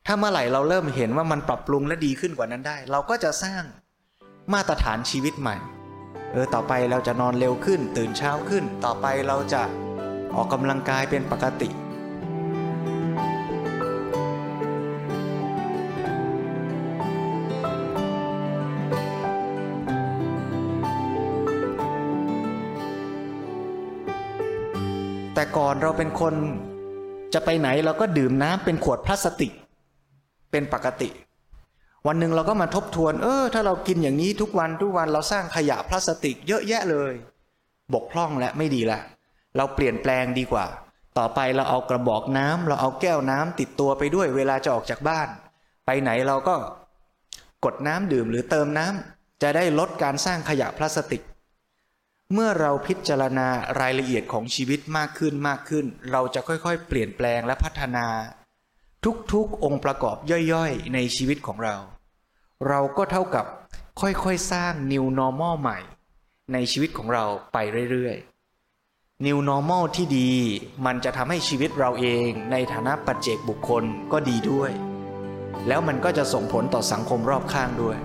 [0.06, 3.62] ถ้าเมื่อไหร่เราเริ่มเห็นว่ามันปรับปรุงและดีขึ้นกว่านั้นได้ เราก็จะสร้าง
[4.52, 5.56] มาตรฐานชีวิตใหม่
[6.32, 9.62] เออต่อไปเราจะนอนเร็วขึ้น ตื่นเช้าขึ้น ต่อไปเราจะ
[10.35, 11.68] ออกกำลังกายเป็นปกติ
[25.42, 26.35] แต่ก่อนเราเป็นคน
[27.35, 29.52] จะไปไหนเราก็ดื่มน้ำเป็นขวดพลาสติก
[30.50, 31.09] เป็นปกติ
[32.07, 37.12] วันหนึ่งเราก็มาทบทวน เออ ถ้าเรากินอย่างนี้ทุกวันทุกวันเราสร้างขยะพลาสติก เยอะแยะเลย
[37.92, 38.98] บกพร่องและไม่ดีละ
[39.57, 40.66] เราเปลี่ยนแปลงดีกว่า
[41.18, 45.28] ต่อไปเราเอากระบอกน้ำเราเอาแก้วน้ำติดตัวไปด้วยเวลาจะออกจากบ้าน
[45.87, 46.57] ไปไหนเราก็
[47.64, 51.22] กดน้ำดื่มหรือเติมน้ำจะได้ลดการสร้างขยะพลาสติก
[52.32, 53.48] เมื่อเราพิจารณา
[53.80, 58.06] รายละเอียดของชีวิตมากขึ้นมากขึ้น เราจะค่อยๆ เปลี่ยนแปลงและพัฒนา
[59.32, 60.16] ทุกๆองค์ประกอบ
[60.52, 61.76] ย่อยๆ ในชีวิตของเรา
[62.68, 63.46] เราก็เท่ากับ
[64.00, 65.78] ค่อยๆ สร้าง new normal ใหม่
[66.52, 67.58] ในชีวิตของเราไป
[67.90, 70.30] เรื่อยๆ new normal ที่ดี
[70.86, 74.70] มันจะทำให้ชีวิตเราเองในฐานะปัจเจกบุคคลก็ดีด้วย
[75.68, 77.98] แล้วมันก็จะส่งผลต่อสังคมรอบข้างด้วย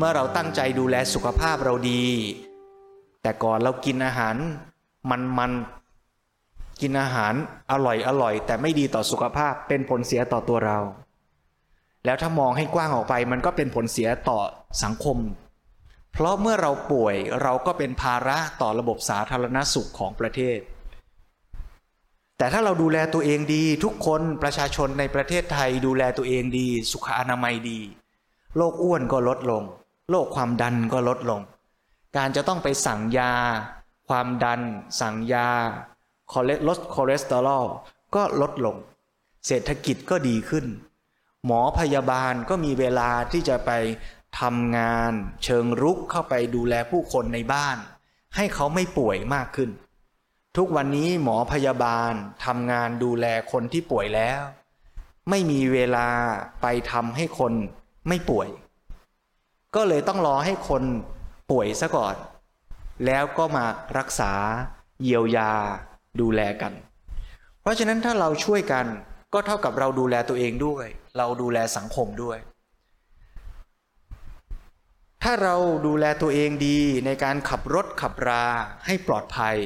[0.00, 2.04] เมื่อเราตั้งใจดูแลสุขภาพเราดี
[3.22, 4.36] แต่ก่อนเรากินอาหาร
[5.10, 5.52] มันมัน
[6.80, 7.34] กินอาหาร
[7.72, 10.78] อร่อยอร่อย แต่ไม่ดีต่อสุขภาพเป็นผลเสียต่อตัวเรา
[12.04, 14.38] แล้วถ้ามองให้กว้างออกไปมันก็เป็นผลเสียต่อ
[14.82, 15.18] สังคม
[16.12, 20.58] เพราะเมื่อเราป่วยเราก็เป็นภาระต่อระบบสาธารณสุขของประเทศ
[22.38, 27.80] แต่ถ้าเราดูแลตัวเองดี ทุกคนประชาชนในประเทศไทยดูแลตัวเองดี สุขอนามัยดี
[28.56, 29.64] โรคอ้วนก็ลดลง
[30.10, 31.42] โรคความดันก็ลดลง
[32.16, 33.32] การจะต้องไปสั่งยา
[34.08, 34.60] ความดัน
[35.00, 35.48] สั่งยา
[36.68, 37.66] ลดคอเลสเตอรอล
[38.14, 38.76] ก็ลดลง
[39.46, 40.66] เศรษฐกิจก็ดีขึ้น
[41.46, 43.70] หมอพยาบาลก็มีเวลาที่จะไป
[44.40, 45.12] ทำงาน
[45.44, 47.76] เชิงรุกเข้าไปดูแลผู้คนในบ้าน
[48.36, 49.70] ให้เขาไม่ป่วยมากขึ้น
[50.56, 52.12] ทุกวันนี้หมอพยาบาล
[52.44, 54.40] ทำงานดูแลคนที่ป่วยแล้ว
[55.30, 56.08] ไม่มีเวลา
[56.62, 57.52] ไปทำให้คน
[58.08, 58.48] ไม่ป่วย
[59.76, 60.82] ก็เลยต้องรอให้คน
[61.50, 62.14] ป่วยซะก่อน
[63.06, 63.64] แล้วก็มา
[63.98, 64.32] รักษา
[65.02, 65.52] เยียวยา
[66.20, 66.72] ดูแลกัน
[67.60, 68.86] เพราะฉะนั้นถ้าเราช่วยกัน
[69.34, 72.38] ก็เท่ากับเราดูแลตัวเองด้วย เราดูแลสังคมด้วย
[75.22, 78.44] ถ้าเราดูแลตัวเองดีในการขับรถขับรา
[78.86, 79.56] ให้ปลอดภัย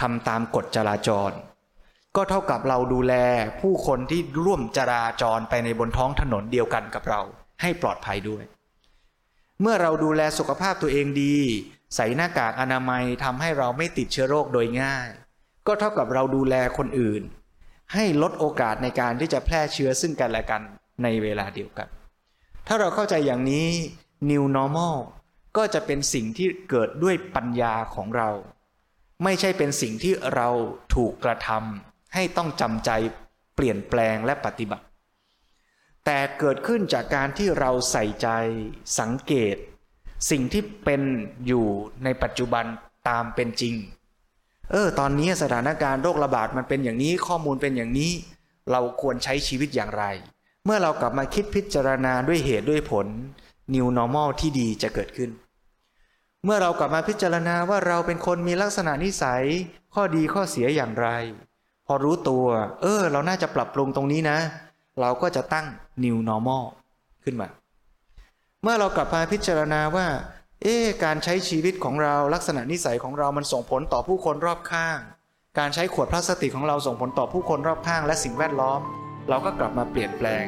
[0.00, 1.32] ทำตามกฎจราจร
[2.16, 3.14] ก็เท่ากับเราดูแล
[3.60, 7.20] ผู้คนที่ร่วมจราจรไปในบนท้องถนนเดียวกันกับเรา
[7.62, 8.44] ให้ปลอดภัยด้วย
[9.60, 11.36] เมื่อเราดูแลสุขภาพตัวเองดี
[11.94, 15.08] ใส่หน้ากากอนามัยทำให้เราไม่ติดเชื้อโรคโดยง่าย
[15.66, 17.22] ก็เท่ากับเราดูแลคนอื่น
[17.94, 20.62] ให้ลดโอกาสในการที่จะแพร่เชื้อซึ่งกันและกัน
[21.02, 21.88] ในเวลาเดียวกัน
[22.66, 23.68] ถ้าเราเข้าใจอย่างนี้
[24.30, 24.96] new normal
[25.56, 28.30] ก็จะเป็นสิ่งที่เกิดด้วยปัญญาของเรา
[29.24, 30.48] ไม่ใช่เป็นสิ่งที่เรา
[30.94, 32.90] ถูกกระทำให้ต้องจำใจ
[33.54, 34.84] เปลี่ยนแปลงและปฏิบัติ
[36.04, 38.28] แต่เกิดขึ้นจากการที่เราใส่ใจ
[39.00, 39.56] สังเกต
[40.30, 41.02] สิ่งที่เป็น
[41.46, 41.66] อยู่
[42.04, 42.64] ในปัจจุบัน
[43.08, 43.74] ตามเป็นจริง
[44.70, 48.12] เออ ตอนนี้สถานการณ์โรคระบาดมันเป็นอย่างนี้ข้อมูลเป็นอย่างนี้
[48.70, 50.04] เราควรใช้ชีวิตอย่างไร
[50.64, 53.06] เมื่อเรากลับมาคิดพิจารณาด้วยเหตุด้วยผล
[53.74, 55.30] New Normal ที่ดีจะเกิดขึ้น
[56.44, 59.44] เมื่อเรากลับมาพิจารณาว่าเราเป็นคนมีลักษณะนิสัย
[59.94, 61.08] ข้อดีข้อเสียอย่างไร
[61.86, 62.46] พอรู้ตัว
[62.82, 65.66] เออ เราน่าจะปรับปรุงตรงนี้นะเเราก็จะตั้ง
[66.04, 66.64] New Normal
[67.24, 67.48] ขึ้นมา
[68.62, 70.06] เมื่อเรากลับมาพิจารณาว่า
[70.62, 74.98] เอ๊การใช้ชีวิตของเราลักษณะนิสัยของเรามันส่งผลต่อผู้คนรอบข้าง
[75.58, 78.80] การใช้ขวดพลาสติกของเราส่งผลต่อผู้คนรอบข้าง และสิ่งแวดล้อม
[79.28, 80.46] เราก็กลับมาเปลี่ยนแปลง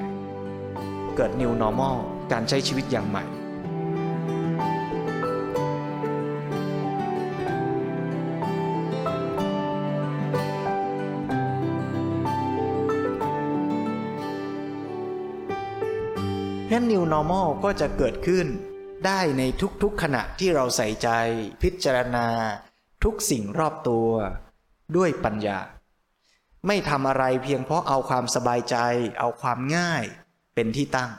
[1.16, 1.96] เกิด new normal
[2.32, 3.24] การใช้ชีวิตอย่างใหม่
[17.12, 18.46] normal ก็จะเกิดขึ้น
[19.06, 19.42] ได้ใน
[19.82, 21.08] ทุกๆขณะที่เราใส่ใจ
[21.62, 22.26] พิจารณา
[23.04, 24.08] ทุกสิ่งรอบตัว
[24.96, 25.58] ด้วยปัญญา
[26.66, 28.76] ไม่ทำอะไรเพียงเพราะเอาความสบายใจ
[29.20, 30.04] เอาความง่าย
[30.54, 31.12] เป็นที่ตั้ง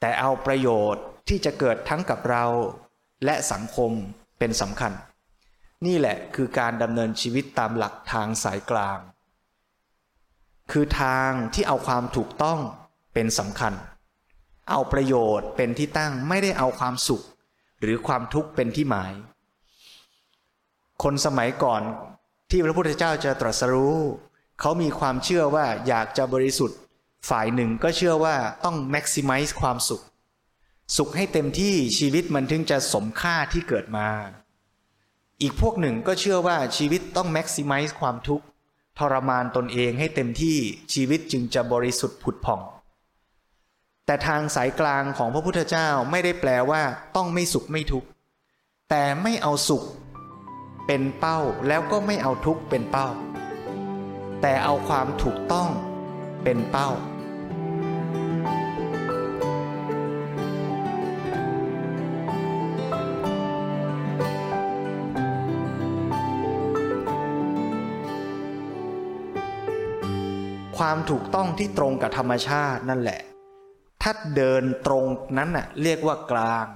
[0.00, 2.44] แต่เอาประโยชน์ที่จะเกิดทั้งกับเรา
[3.24, 3.92] และสังคม
[4.38, 4.92] เป็นสำคัญ
[5.86, 8.98] นี่แหละคือการดำเนินชีวิตตามหลักทางสายกลาง
[10.70, 12.58] คือทางที่เอาความถูกต้อง
[13.14, 13.72] เป็นสำคัญ
[14.70, 17.22] เอาประโยชน์เป็นที่ตั้งไม่ได้เอาความสุข
[17.80, 19.12] หรือความทุกข์เป็นที่หมาย
[21.02, 21.82] คนสมัยก่อน
[22.50, 23.98] ที่พระพุทธเจ้าจะตรัสรู้
[24.60, 26.78] เขามีความเชื่อว่าอยากจะบริสุทธิ์
[27.28, 30.02] ฝ่ายหนึ่งก็เชื่อว่าต้อง maximize ความสุข
[30.96, 34.08] สุขให้เต็มที่ชีวิตมันถึงจะสมค่าที่เกิดมา
[35.42, 38.44] อีกพวกหนึ่งก็เชื่อว่าชีวิตต้อง maximize ความทุกข์
[38.98, 40.58] ทรมานตนเองให้เต็มที่
[40.94, 42.60] ชีวิตจึงจะบริสุทธิ์ผุดผ่อง
[44.10, 46.82] แต่ทางสายกลางของพระพุทธเจ้าไม่ได้แปลว่า
[47.16, 48.08] ต้องไม่สุขไม่ทุกข์
[48.90, 49.84] แต่ไม่เอาสุข
[50.86, 53.08] เป็นเป้าแล้วก็ไม่เอาทุกข์เป็นเป้า
[54.42, 55.68] แต่เอาความถูกต้อง
[56.44, 56.90] เป็นเป้า
[70.78, 73.20] ความถูกต้องที่ตรงกับธรรมชาตินั่นแหละ
[74.02, 75.04] ถ้าเดินตรง
[75.38, 76.66] นั้นน่ะเรียกว่ากลาง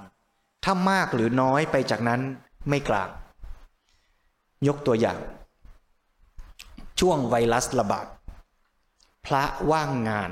[0.63, 2.21] ถ้ามากหรือน้อยไปจากนั้น
[2.69, 3.09] ไม่กลาง
[4.67, 5.19] ยกตัวอย่าง
[6.99, 8.07] ช่วงไวรัสระบาด
[9.25, 10.31] พระว่างงาน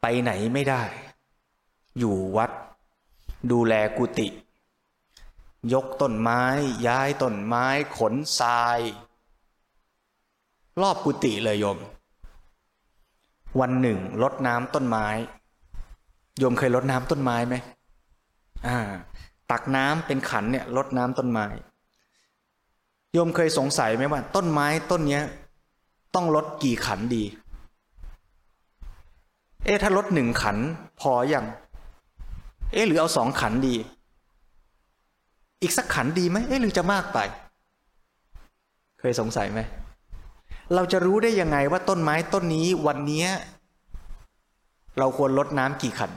[0.00, 0.82] ไปไหนไม่ได้
[1.98, 2.50] อยู่วัด
[3.50, 4.28] ดูแลกุฏิ
[5.72, 6.42] ยกต้นไม้
[6.86, 8.78] ย้ายต้นไม้ ขนทราย
[10.80, 11.78] รอบกุฏิเลยโยม
[13.60, 15.06] วันหนึ่งลดน้ำต้นไม้
[16.38, 17.54] โยมเคยลดน้ำต้นไม้ไหม
[18.66, 18.78] อ่า
[19.50, 21.46] ตักน้ำเป็นขันเนี่ยลดน้ำต้นไม้
[23.12, 25.24] โยมเคยสงสัยไหมว่า ต้นไม้ต้นเนี้ย
[26.14, 27.24] ต้องลดกี่ขันดี
[29.64, 30.56] เอ๊ะถ้าลดหนึ่งขัน
[31.00, 31.46] พออย่าง
[32.72, 33.74] เอ๊ะหรือเอาสองขันดี
[35.62, 37.18] อีกสักขันดีไหมเอ๊ะหรือจะมากไป
[39.00, 39.60] เคยสงสัยไหม
[40.74, 43.26] เราจะรู้ได้ยังไงว่าต้นไม้ต้นนี้วันนี้
[44.98, 46.12] เราควรลดน้ำกี่ขัน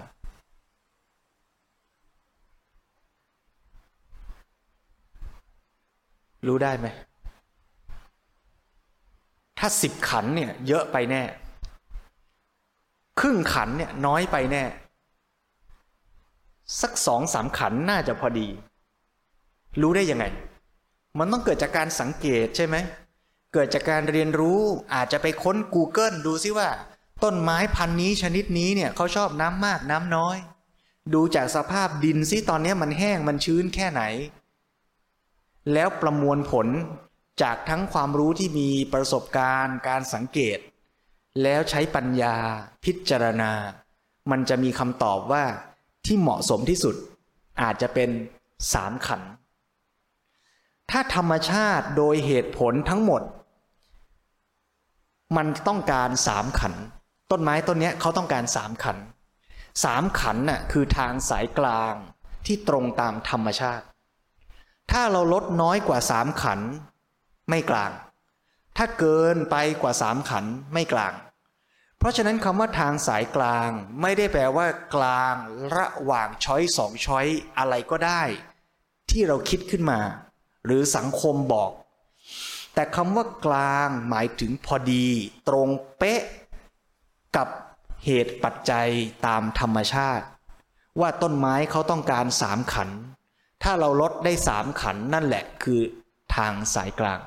[6.48, 6.88] รู้ได้ไหม
[9.60, 11.22] ถ้าสิบขันเนี่ย เยอะไปแน่
[13.20, 14.64] ครึ่งขันเนี่ยน้อยไปแน่
[16.82, 18.48] สักสองสามขันน่าจะพอดี
[19.82, 20.26] รู้ได้ยังไง
[21.20, 22.76] มันต้องเกิดจากการสังเกตใช่ไหม
[23.54, 24.60] เกิดจากการเรียนรู้
[24.94, 26.70] อาจจะไปค้น Google ดูซิว่า
[27.24, 30.38] ต้นไม้พันนี้ชนิดนี้เนี่ยเขาชอบน้ำมากน้ำน้อย
[31.14, 34.02] ดูจากสภาพดินซิตอนนี้มันแห้งมันชื้นแค่ไหน
[35.74, 36.68] แล้วประมวลผล
[37.42, 40.58] จากทั้งความรู้ที่มีประสบการณ์การสังเกต
[41.44, 42.36] แล้วใช้ปัญญา
[42.84, 43.52] พิจารณา
[44.32, 45.44] มันจะมีคำตอบว่า
[46.06, 46.96] ที่เหมาะสมที่สุด
[47.62, 48.10] อาจจะเป็น
[48.74, 49.22] สามขัน
[50.92, 53.22] ถ้าธรรมชาติโดยเหตุผลทั้งหมด
[55.38, 56.74] มันต้องการสามขัน
[57.32, 58.98] ต้นไม้ต้นนี้เขาต้องการสามขัน
[59.84, 61.94] สามขันน่ะคือทางสายกลาง
[62.46, 63.86] ที่ตรงตามธรรมชาติ
[64.92, 66.60] ถ้าเราลดน้อยกว่าสามขัน
[67.50, 67.92] ไม่กลาง
[68.78, 71.14] ถ้าเกินไปกว่าสามขันไม่กลาง
[71.98, 73.70] เพราะฉะนั้นคำว่าทางสายกลาง
[74.02, 75.36] ไม่ได้แปลว่า กลาง
[75.76, 77.26] ระหว่างช้อยสองช้อย
[77.58, 78.22] อะไรก็ได้
[79.10, 80.00] ที่เราคิดขึ้นมา
[80.66, 81.72] หรือสังคมบอก
[82.74, 85.08] แต่คำว่ากลางหมายถึงพอดี
[85.48, 86.22] ตรงเป๊ะ
[87.36, 87.48] กับ
[88.06, 88.90] เหตุปัจจัย
[89.26, 90.26] ตามธรรมชาติ
[91.00, 92.90] ว่าต้นไม้เขาต้องการสามขัน
[93.64, 95.82] ถ้าเราลดได้สามขันนั่นแหละคือ
[96.36, 97.20] ทางสายกลาง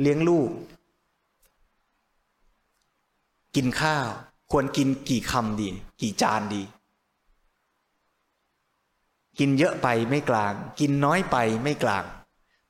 [0.00, 0.50] เลี้ยงลูก
[3.56, 4.06] กินข้าว
[4.50, 5.68] ควรกินกี่คำดี
[6.00, 6.62] กี่จานดี
[9.38, 12.04] กินเยอะไปไม่กลาง กินน้อยไปไม่กลาง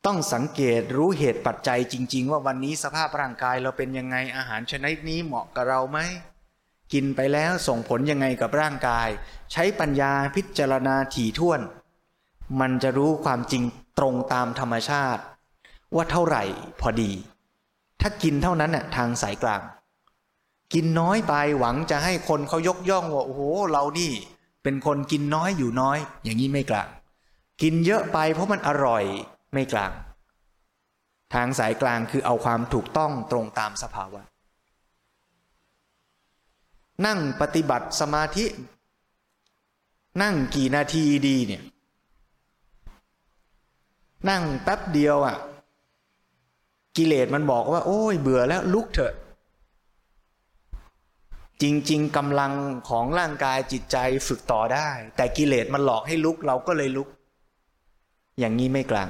[0.07, 5.99] ต้องสังเกตรู้เหตุปัจจัยจริง ๆ ว่าวันนี้สภาพร่างกายเราเป็นยังไงอาหารชนิดนี้เหมาะกับเราไหม
[6.93, 9.09] กินไปแล้วส่งผลยังไงกับร่างกาย
[9.53, 11.61] ใช้ปัญญาพิจารณาถี่ถ้วน
[12.61, 13.63] มันจะรู้ความจริง
[13.99, 15.23] ตรงตามธรรมชาติ
[15.95, 16.45] ว่าเท่าไหร่
[16.81, 17.13] พอดี
[18.01, 19.63] ถ้ากินเท่านั้นน่ะทางสายกลาง
[20.75, 24.13] กินน้อยไปหวังจะให้คนเขายกย่องว่าโอ้โหเรานี่
[24.65, 26.89] เป็นคนกินน้อยอยู่น้อย อย่างนี้ไม่กลาง
[27.63, 29.05] กินเยอะไปเพราะมันอร่อย
[29.53, 29.93] ไม่กลาง
[31.35, 34.23] ทางสายกลางคือเอาความถูกต้องตรงตามสภาวะ
[37.07, 38.47] นั่งปฏิบัติสมาธิ
[40.23, 41.63] นั่งกี่นาทีดีเนี่ย
[44.31, 45.37] นั่งแป๊บเดียวอะ่ะ
[46.97, 49.15] กิเลสมันบอกว่า โอ้ยเบื่อแล้วลุกเถอะ
[51.65, 52.53] จริง ๆกำลัง
[52.89, 53.97] ของร่างกายจิตใจ
[54.27, 57.09] ฝึกต่อได้ แต่กิเลสมันหลอกให้ลุกเราก็เลยลุก
[58.39, 59.09] อย่างนี้ไม่กลาง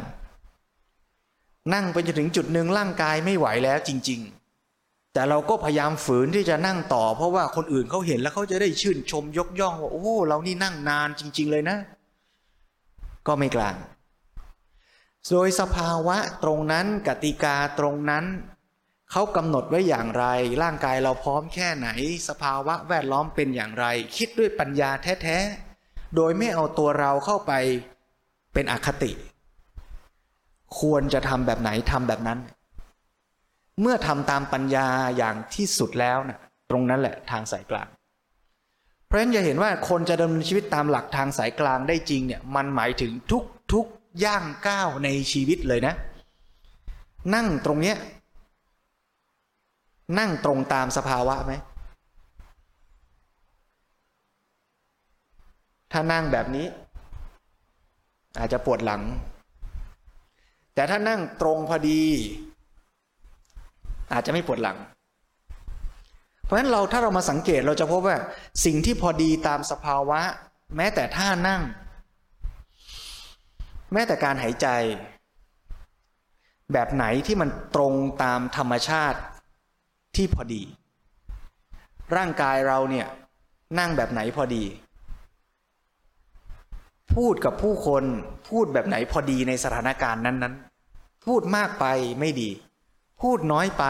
[1.75, 4.21] นั่งไปจนถึงจุดหนึ่งร่างกายไม่ไหวแล้วจริง
[4.67, 11.77] ๆ แต่เราก็พยายามฝืนที่จะนั่งต่อ เพราะว่าคนอื่นเขาเห็นแล้วเขาจะได้ชื่นชมยกย่องว่าโอ้เรานี่นั่งนานจริง ๆ เลยนะ
[13.27, 13.75] ก็ไม่กลาง
[15.29, 18.25] โดยสภาวะตรงนั้นกติกาตรงนั้น
[19.17, 20.25] เขากำหนดไว้อย่างไร
[20.63, 21.89] ร่างกายเราพร้อมแค่ไหน
[22.29, 24.91] สภาวะแวดล้อมเป็นอย่างไร คิดด้วยปัญญา
[25.23, 27.53] แท้ๆ โดยไม่เอาตัวเราเข้าไป
[28.55, 29.13] เป็นอคติ
[30.79, 32.39] ควรจะทำแบบไหนทำแบบนั้น
[33.81, 36.39] เมื่อทำตามปัญญาอย่างที่สุดแล้วนะ่ะ
[36.71, 37.89] ตรงนั้นแหละทางสายกลาง
[39.07, 43.87] เพราะฉะนั้นจะเห็นว่าคนจะดำเนินชีวิตตามหลักทางสายกลางได้จริงเนี่ยมันหมายถึงทุกทุก
[44.25, 45.95] ย่างก้าวในชีวิตเลยนะ
[47.35, 47.99] นั่งตรงเนี้ย
[50.19, 51.53] นั่งตรงตามสภาวะไหม
[55.93, 56.67] ถ้านั่งแบบนี้
[58.39, 59.03] อาจจะปวดหลัง
[60.75, 62.03] แต่ถ้านั่งตรงพอดี
[64.13, 64.79] อาจจะไม่ปวดหลัง
[66.45, 68.17] เพราะฉะนั้นเราถ้าเรามาสังเกตเราจะพบว่า
[68.65, 70.21] สิ่งที่พอดีตามสภาวะ
[70.77, 71.63] แม้แต่ท่านั่ง
[73.93, 74.69] แม้แต่การหายใจ
[76.73, 79.19] แบบไหนที่มันตรงตามธรรมชาติ
[80.17, 80.63] ที่พอดี
[82.17, 83.07] ร่างกายเราเนี่ย
[83.79, 84.65] นั่งแบบไหนพอดี
[87.15, 88.05] พูดกับผู้คน
[88.51, 91.87] พูดแบบไหนพอดีในสถานการณ์นั้นๆ พูดมากไป
[92.21, 92.51] ไม่ดี
[93.23, 93.85] พูดน้อยไป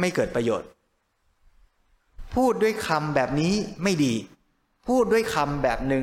[0.00, 0.68] ไม่เกิดประโยชน์
[2.34, 4.14] พูดด้วยคำแบบนี้ไม่ดี
[4.88, 6.02] พูดด้วยคำแบบหนึ่ง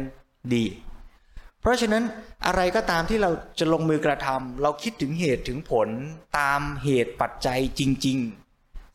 [0.55, 0.65] ดี
[1.59, 2.03] เพราะฉะนั้น
[2.45, 5.89] อะไรก็ตามที่เราจะลงมือกระทำเราคิดถึงเหตุถึงผล
[6.39, 8.42] ตามเหตุปัจจัยจริง ๆ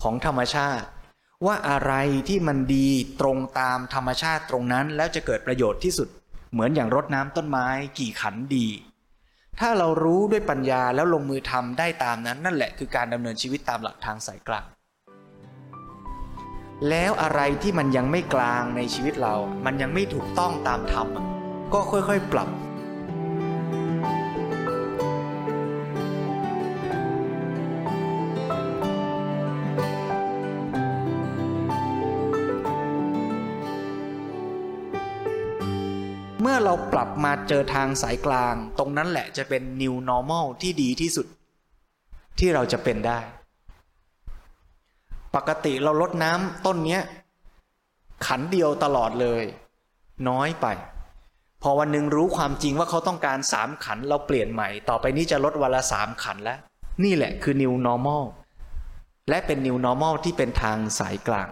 [0.02, 0.86] ของธรรมชาติ
[1.46, 1.92] ว่าอะไร
[2.28, 2.88] ที่มันดี
[3.20, 6.08] ตรงตามธรรมชาติตรงนั้น แล้วจะเกิดประโยชน์ที่สุด
[6.52, 7.66] เหมือนอย่างรดน้ำต้นไม้
[7.98, 8.66] กี่ขันดี
[9.60, 14.66] ถ้าเรารู้ด้วยปัญญาแล้วลงมือทำได้ตามนั้น นั่นแหละคือการดำเนินชีวิตตามหลักทางสายกลาง
[16.88, 19.34] แล้วอะไรที่มันยังไม่กลางในชีวิตเรา
[19.64, 21.06] มันยังไม่ถูกต้องตามธรรม
[21.72, 22.48] ก็ค่อยๆ ปรับ
[37.24, 41.26] มาเจอทางสายกลาง ตรงนั้นแหละจะเป็น new normal ที่ดีที่สุด
[42.38, 43.18] ที่เราจะเป็นได้
[45.36, 47.02] ปกติเราลดน้ำต้นเนี้ย
[48.26, 49.44] ขันเดียวตลอดเลย
[50.28, 50.66] น้อยไป
[51.62, 56.58] พอวันหนึ่งรู้ความจริงว่าเขาต้องการสามขันเราเปลี่ยนใหม่ ต่อไปนี้จะลดวันละสามขันแล้ว
[57.04, 58.24] นี่แหละคือ new normal
[59.28, 61.48] และเป็น new normal ที่เป็นทางสายกลาง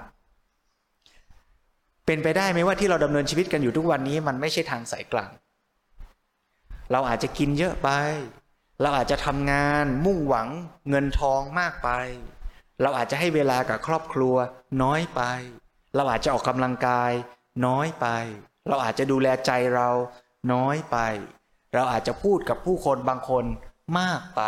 [2.06, 5.30] เป็นไปได้ไหมว่าที่เราดำเนินชีวิตกันอยู่ทุกวันนี้มันไม่ใช่ทางสายกลาง
[6.92, 7.90] เราอาจจะกินเยอะไป
[8.80, 10.48] เราอาจจะทำงานมุ่งหวัง
[10.88, 11.90] เงินทองมากไป
[12.82, 14.36] เราอาจจะให้เวลากับครอบครัว
[14.82, 15.22] น้อยไป
[15.94, 17.12] เราอาจจะออกกำลังกาย
[17.66, 18.06] น้อยไป
[18.68, 19.90] เราอาจจะดูแลใจเรา
[20.52, 20.98] น้อยไป
[21.74, 23.44] เราอาจจะพูดกับผู้คนบางคน
[23.98, 24.42] มากไป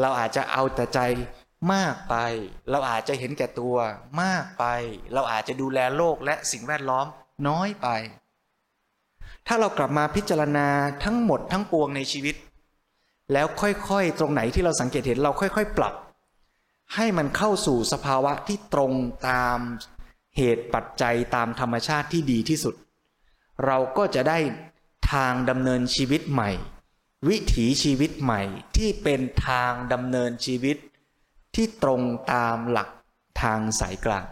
[0.00, 1.00] เราอาจจะเอาแต่ใจ
[1.72, 2.16] มากไป
[2.70, 3.76] เราอาจจะเห็นแก่ตัว
[4.22, 4.64] มากไป
[5.14, 7.06] เราอาจจะดูแลโลกและสิ่งแวดล้อม
[7.48, 7.88] น้อยไป
[9.46, 10.68] ถ้าเรากลับมาพิจารณา
[11.04, 12.36] ทั้งหมดทั้งปวงในชีวิต
[13.32, 15.94] แล้วค่อยๆ ตรงไหนที่เราสังเกตเห็นเราค่อยๆ ปรับ
[16.94, 18.92] ให้มันเข้าสู่สภาวะที่ตรง
[19.28, 19.58] ตาม
[20.36, 22.74] เหตุปัจจัยตามธรรมชาติที่ดีที่สุด
[23.66, 24.38] เราก็จะได้
[25.12, 26.50] ทางดำเนินชีวิตใหม่
[27.28, 28.42] วิถีชีวิตใหม่
[28.76, 30.76] ที่เป็นทางดำเนินชีวิต
[31.54, 32.00] ที่ตรง
[32.32, 32.88] ตามหลัก
[33.42, 34.24] ทางสายกลาง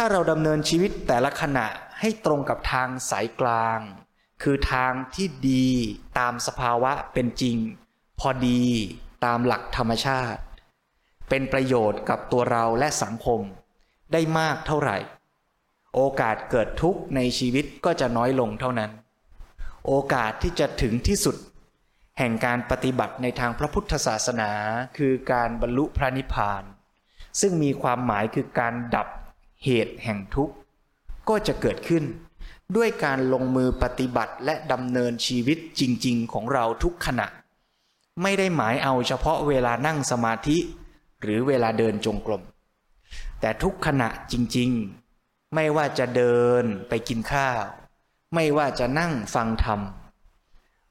[0.00, 1.66] ถ้าเราดำเนินชีวิตแต่ละขณะ
[2.00, 3.80] ให้ตรงกับทางสายกลาง
[4.42, 5.68] คือทางที่ดี
[6.18, 7.56] ตามสภาวะเป็นจริง
[8.20, 8.62] พอดี
[9.24, 10.40] ตามหลักธรรมชาติ
[11.28, 13.40] เป็นประโยชน์กับตัวเราและสังคม
[14.12, 14.98] ได้มากเท่าไหร่
[15.94, 18.90] โอกาสเกิดทุกข์ในชีวิตก็จะน้อยลงเท่านั้น
[19.86, 21.36] โอกาสที่จะถึงที่สุด
[22.18, 24.50] แห่งการปฏิบัติในทางพระพุทธศาสนา
[24.96, 26.62] คือการบรรลุพระนิพพาน
[27.40, 29.08] ซึ่งมีความหมายคือการดับ
[29.64, 30.54] เหตุแห่งทุกข์
[31.28, 32.04] ก็จะเกิดขึ้น
[32.76, 37.26] ด้วยการลงมือปฏิบัติและดำเนินชีวิตจริง ๆ ของเราทุกขณะ
[38.22, 40.58] ไม่ได้หมายเอาเฉพาะเวลานั่งสมาธิ
[41.22, 42.42] หรือเวลาเดินจงกรม
[43.40, 44.70] แต่ทุกขณะจริง
[45.12, 47.62] ๆ ไม่ว่าจะเดินไปกินข้าว
[48.34, 49.80] ไม่ว่าจะนั่งฟังธรรม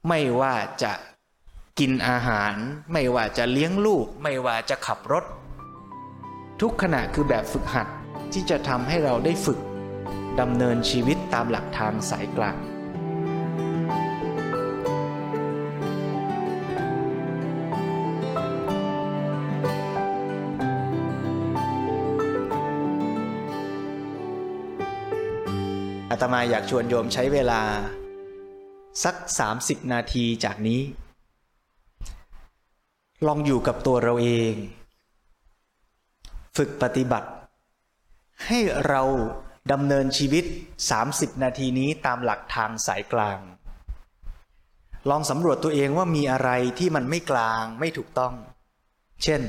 [0.08, 0.92] ไม่ว่าจะ
[1.78, 2.54] กินอาหาร
[2.92, 5.24] ไม่ว่าจะเลี้ยงลูก ไม่ว่าจะขับรถ
[6.60, 7.88] ทุกขณะคือแบบฝึกหัด
[8.32, 9.58] ที่จะทำให้เราได้ฝึก
[10.40, 12.56] ดำเนินชีวิตตามหลักทางสายกลาง
[26.10, 27.62] อาตมาอยากชวนโยมใช้เวลา
[29.04, 29.16] สัก
[29.54, 30.80] 30 นาทีจากนี้
[33.26, 34.54] ลองอยู่กับตัวเราเอง
[36.56, 37.28] ฝึกปฏิบัติ
[38.46, 39.02] ให้เรา
[39.72, 40.44] ดำเนินชีวิต
[40.92, 43.38] 30 นาทีนี้ตามหลักทางสายกลาง
[45.08, 48.34] ลองสำรวจตัวเองว่ามีอะไรที่มันไม่กลางไม่ถูกต้อง
[49.22, 49.42] เช่น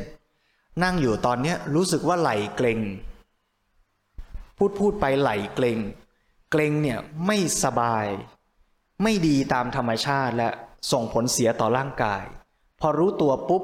[0.84, 2.80] นั่งอยู่ตอนนี้รู้สึกว่าไหลเกรง
[4.58, 5.80] พูดพูดไปไหลเกรง
[6.52, 8.06] เกรงเนี่ยไม่สบาย
[9.04, 10.50] ไม่ดีตามธรรมชาติและ
[10.92, 12.24] ส่งผลเสียต่อร่างกาย
[12.80, 13.64] พอรู้ตัวปุ๊บ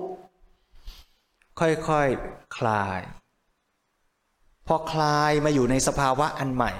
[1.59, 1.89] ค่อยๆค
[2.57, 2.99] คลาย
[4.67, 6.71] พอคลายมาอยู่ในสภาวะอันใหม่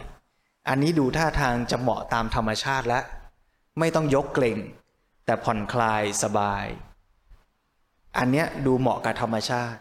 [0.68, 3.04] อันนี้ดูท่าทางจะเหมาะตามธรรมชาติแล้ว
[3.80, 4.58] ไม่ต้องยกเกรง
[5.26, 6.66] แต่ผ่อนคลายสบาย
[8.18, 9.80] อันเนี้ยดูเหมาะกับธรรมชาติ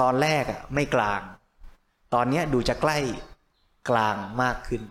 [0.00, 1.20] ตอนแรกอะไม่กลาง
[2.14, 2.98] ตอนเนี้ยดูจะใกล้
[3.90, 4.82] กลางมากขึ้น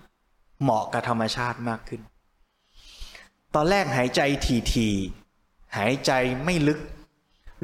[0.62, 2.01] เหมาะกับธรรมชาติมากขึ้น
[3.55, 4.22] ตอนแรกหายใจ
[4.74, 6.12] ทีๆหายใจ
[6.45, 6.80] ไม่ลึก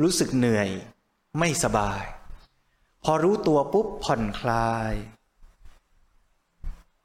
[0.02, 0.70] รู้สึกเหนื่อย
[1.40, 2.04] ไม่สบาย
[3.08, 4.94] พอรู้ตัวปุ๊บผ่อนคลาย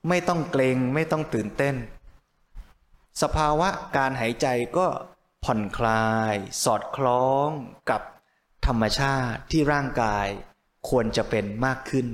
[0.09, 1.77] ไม่ต้องเกรงไม่ต้องตื่นเต้น
[3.23, 4.47] สภาวะการหายใจ
[4.77, 4.87] ก็
[5.45, 6.35] ผ่อนคลาย
[6.65, 7.49] สอดคล้อง
[7.91, 8.03] กับ
[8.67, 10.27] ธรรมชาติที่ร่างกาย
[10.89, 12.07] ควรจะเป็นมากขึ้น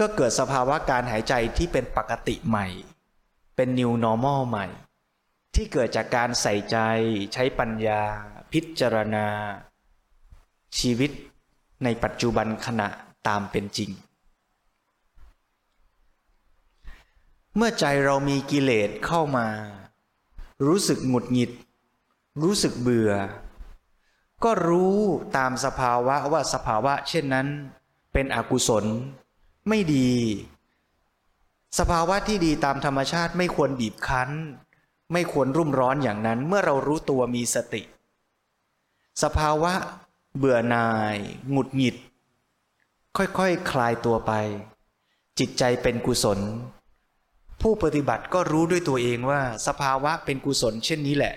[0.00, 2.66] ก็เกิดสภาวะการหายใจที่เป็นปกติใหม่
[3.56, 4.66] เป็น new normal ใหม่
[5.54, 6.76] ที่เกิดจากการใส่ใจ
[7.32, 8.02] ใช้ปัญญา
[8.52, 9.28] พิจารณา
[10.78, 11.10] ชีวิต
[11.84, 12.88] ในปัจจุบันขณะ
[13.28, 13.90] ตามเป็นจริง
[17.56, 19.46] เมื่อใจเรามีกิเลสเข้ามา
[20.66, 21.50] รู้สึกหงุดหงิด
[22.42, 23.12] รู้สึกเบื่อ
[24.44, 24.96] ก็รู้
[25.36, 27.48] ตามสภาวะว่าสภาวะ เช่นนั้น
[28.12, 28.84] เป็นอกุศล
[29.68, 30.10] ไม่ดี
[31.78, 34.30] สภาวะที่ดีตามธรรมชาติไม่ควรบีบคั้น
[35.12, 37.82] ไม่ควรรุ่มร้อนอย่างนั้น เมื่อเรารู้ตัวมีสติ
[39.22, 39.72] สภาวะ
[40.36, 41.16] เบื่อหน่าย
[41.50, 41.96] หงุดหงิด
[43.16, 44.32] ค่อยๆคคลายตัวไป
[45.38, 46.38] จิตใจเป็นกุศล
[47.60, 51.34] ผู้ปฏิบัติก็รู้ด้วยตัวเองว่า สภาวะเป็นกุศลเช่นนี้แหละ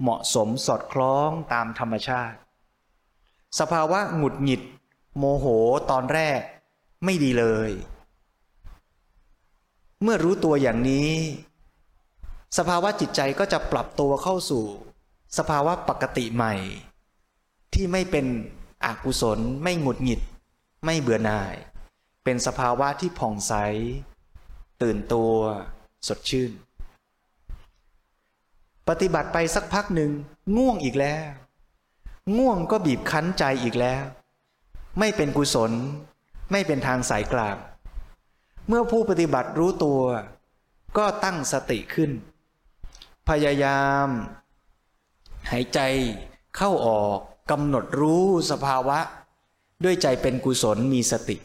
[0.00, 2.36] เหมาะสมสอดคล้องตามธรรมชาติ
[3.58, 4.62] สภาวะหงุดหงิด
[5.18, 5.46] โมโห
[5.90, 6.40] ตอนแรก
[7.04, 7.70] ไม่ดีเลย
[10.02, 11.10] เมื่อรู้ตัวอย่างนี้
[12.58, 14.64] สภาวะจิตใจก็จะปรับตัวเข้าสู่
[15.38, 16.54] สภาวะปกติใหม่
[17.74, 18.26] ที่ไม่เป็น
[18.84, 20.20] อกุศล ไม่หงุดหงิด
[20.84, 21.54] ไม่เบื่อหน่าย
[22.24, 23.52] เป็นสภาวะที่ผ่องใส
[24.82, 25.32] ตื่นตัว
[26.06, 26.50] สดชื่น
[28.88, 30.10] ปฏิบัติไปสักพักหนึ่ง
[30.56, 31.24] ง่วงอีกแล้ว
[32.38, 34.04] ง่วงก็บีบคั้นใจอีกแล้ว
[34.98, 35.72] ไม่เป็นกุศล
[36.52, 37.56] ไม่เป็นทางสายกลาง
[38.68, 40.02] เมื่อผู้ปฏิบัติรู้ตัว
[40.96, 42.10] ก็ตั้งสติขึ้น
[43.28, 44.08] พยายาม
[45.50, 45.80] หายใจ
[46.56, 47.20] เข้าออก
[47.50, 48.98] กำหนดรู้สภาวะ
[49.84, 51.36] ด้วยใจเป็นกุศลมีสติ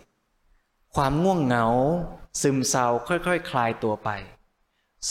[0.95, 1.66] ความง่วงเหงา
[2.41, 4.10] ซึมเศร้าค่อยๆคคลายตัวไป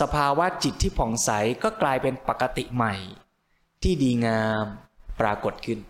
[0.01, 1.31] สภาวะจิตที่ผ่องใส
[1.63, 2.95] ก็กลายเป็นปกติใหม่
[3.83, 4.65] ที่ดีงาม
[5.21, 5.81] ปรากฏขึ้น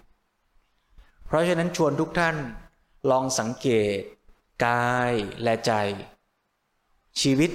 [1.27, 2.37] เพราะฉะนั้นชวนทุกท่าน
[3.11, 3.99] ลองสังเกต
[4.67, 5.73] กายและใจ
[7.21, 7.51] ชีวิต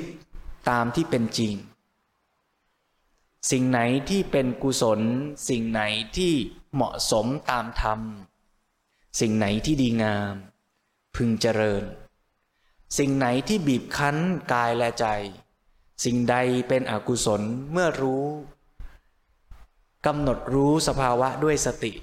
[0.70, 1.54] ตามที่เป็นจริง
[3.52, 3.80] สิ่งไหน
[4.10, 5.00] ที่เป็นกุศล
[5.50, 5.82] สิ่งไหน
[6.18, 6.34] ที่
[6.74, 8.00] เหมาะสมตามธรรม
[9.20, 10.34] สิ่งไหนที่ดีงาม
[11.16, 11.84] พึงเจริญ
[12.98, 14.18] สิ่งไหนที่บีบคั้น
[14.54, 15.06] กายและใจ
[16.06, 16.36] สิ่งใด
[16.68, 17.42] เป็นอกุศล
[17.72, 18.26] เมื่อรู้
[20.06, 21.94] กำหนดรู้สภาวะด้วยสติ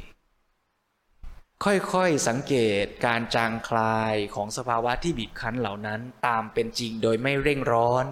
[1.65, 8.05] ค่อยๆสังเกตการจางคลายของสภาวะที่บีบคั้นเหล่านั้นตามเป็นจริงโดยไม่เร่งร้อน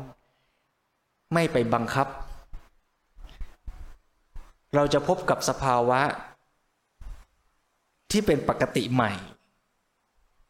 [1.35, 2.09] ไม่ไปบังคับ
[4.75, 6.01] เราจะพบกับสภาวะ
[8.11, 9.13] ที่เป็นปกติใหม่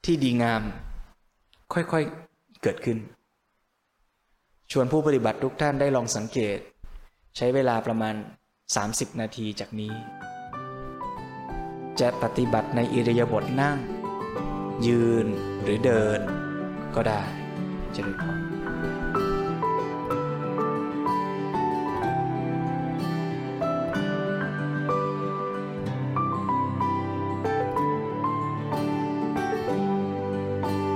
[0.05, 0.63] ที่ดีงาม
[1.73, 2.99] ค่อยๆเกิดขึ้น
[4.73, 6.59] ชวนผู้ปฏิบัติทุกท่านได้ลองสังเกต
[7.37, 8.15] ใช้เวลาประมาณ
[8.67, 9.95] 30 นาทีจากนี้
[12.01, 13.79] จะปฏิบัติในอิริยาบถนั่ง
[14.87, 15.27] ยืน
[15.63, 16.21] หรือเดิน
[16.95, 17.23] ก็ได้
[17.95, 18.58] จะได้พอ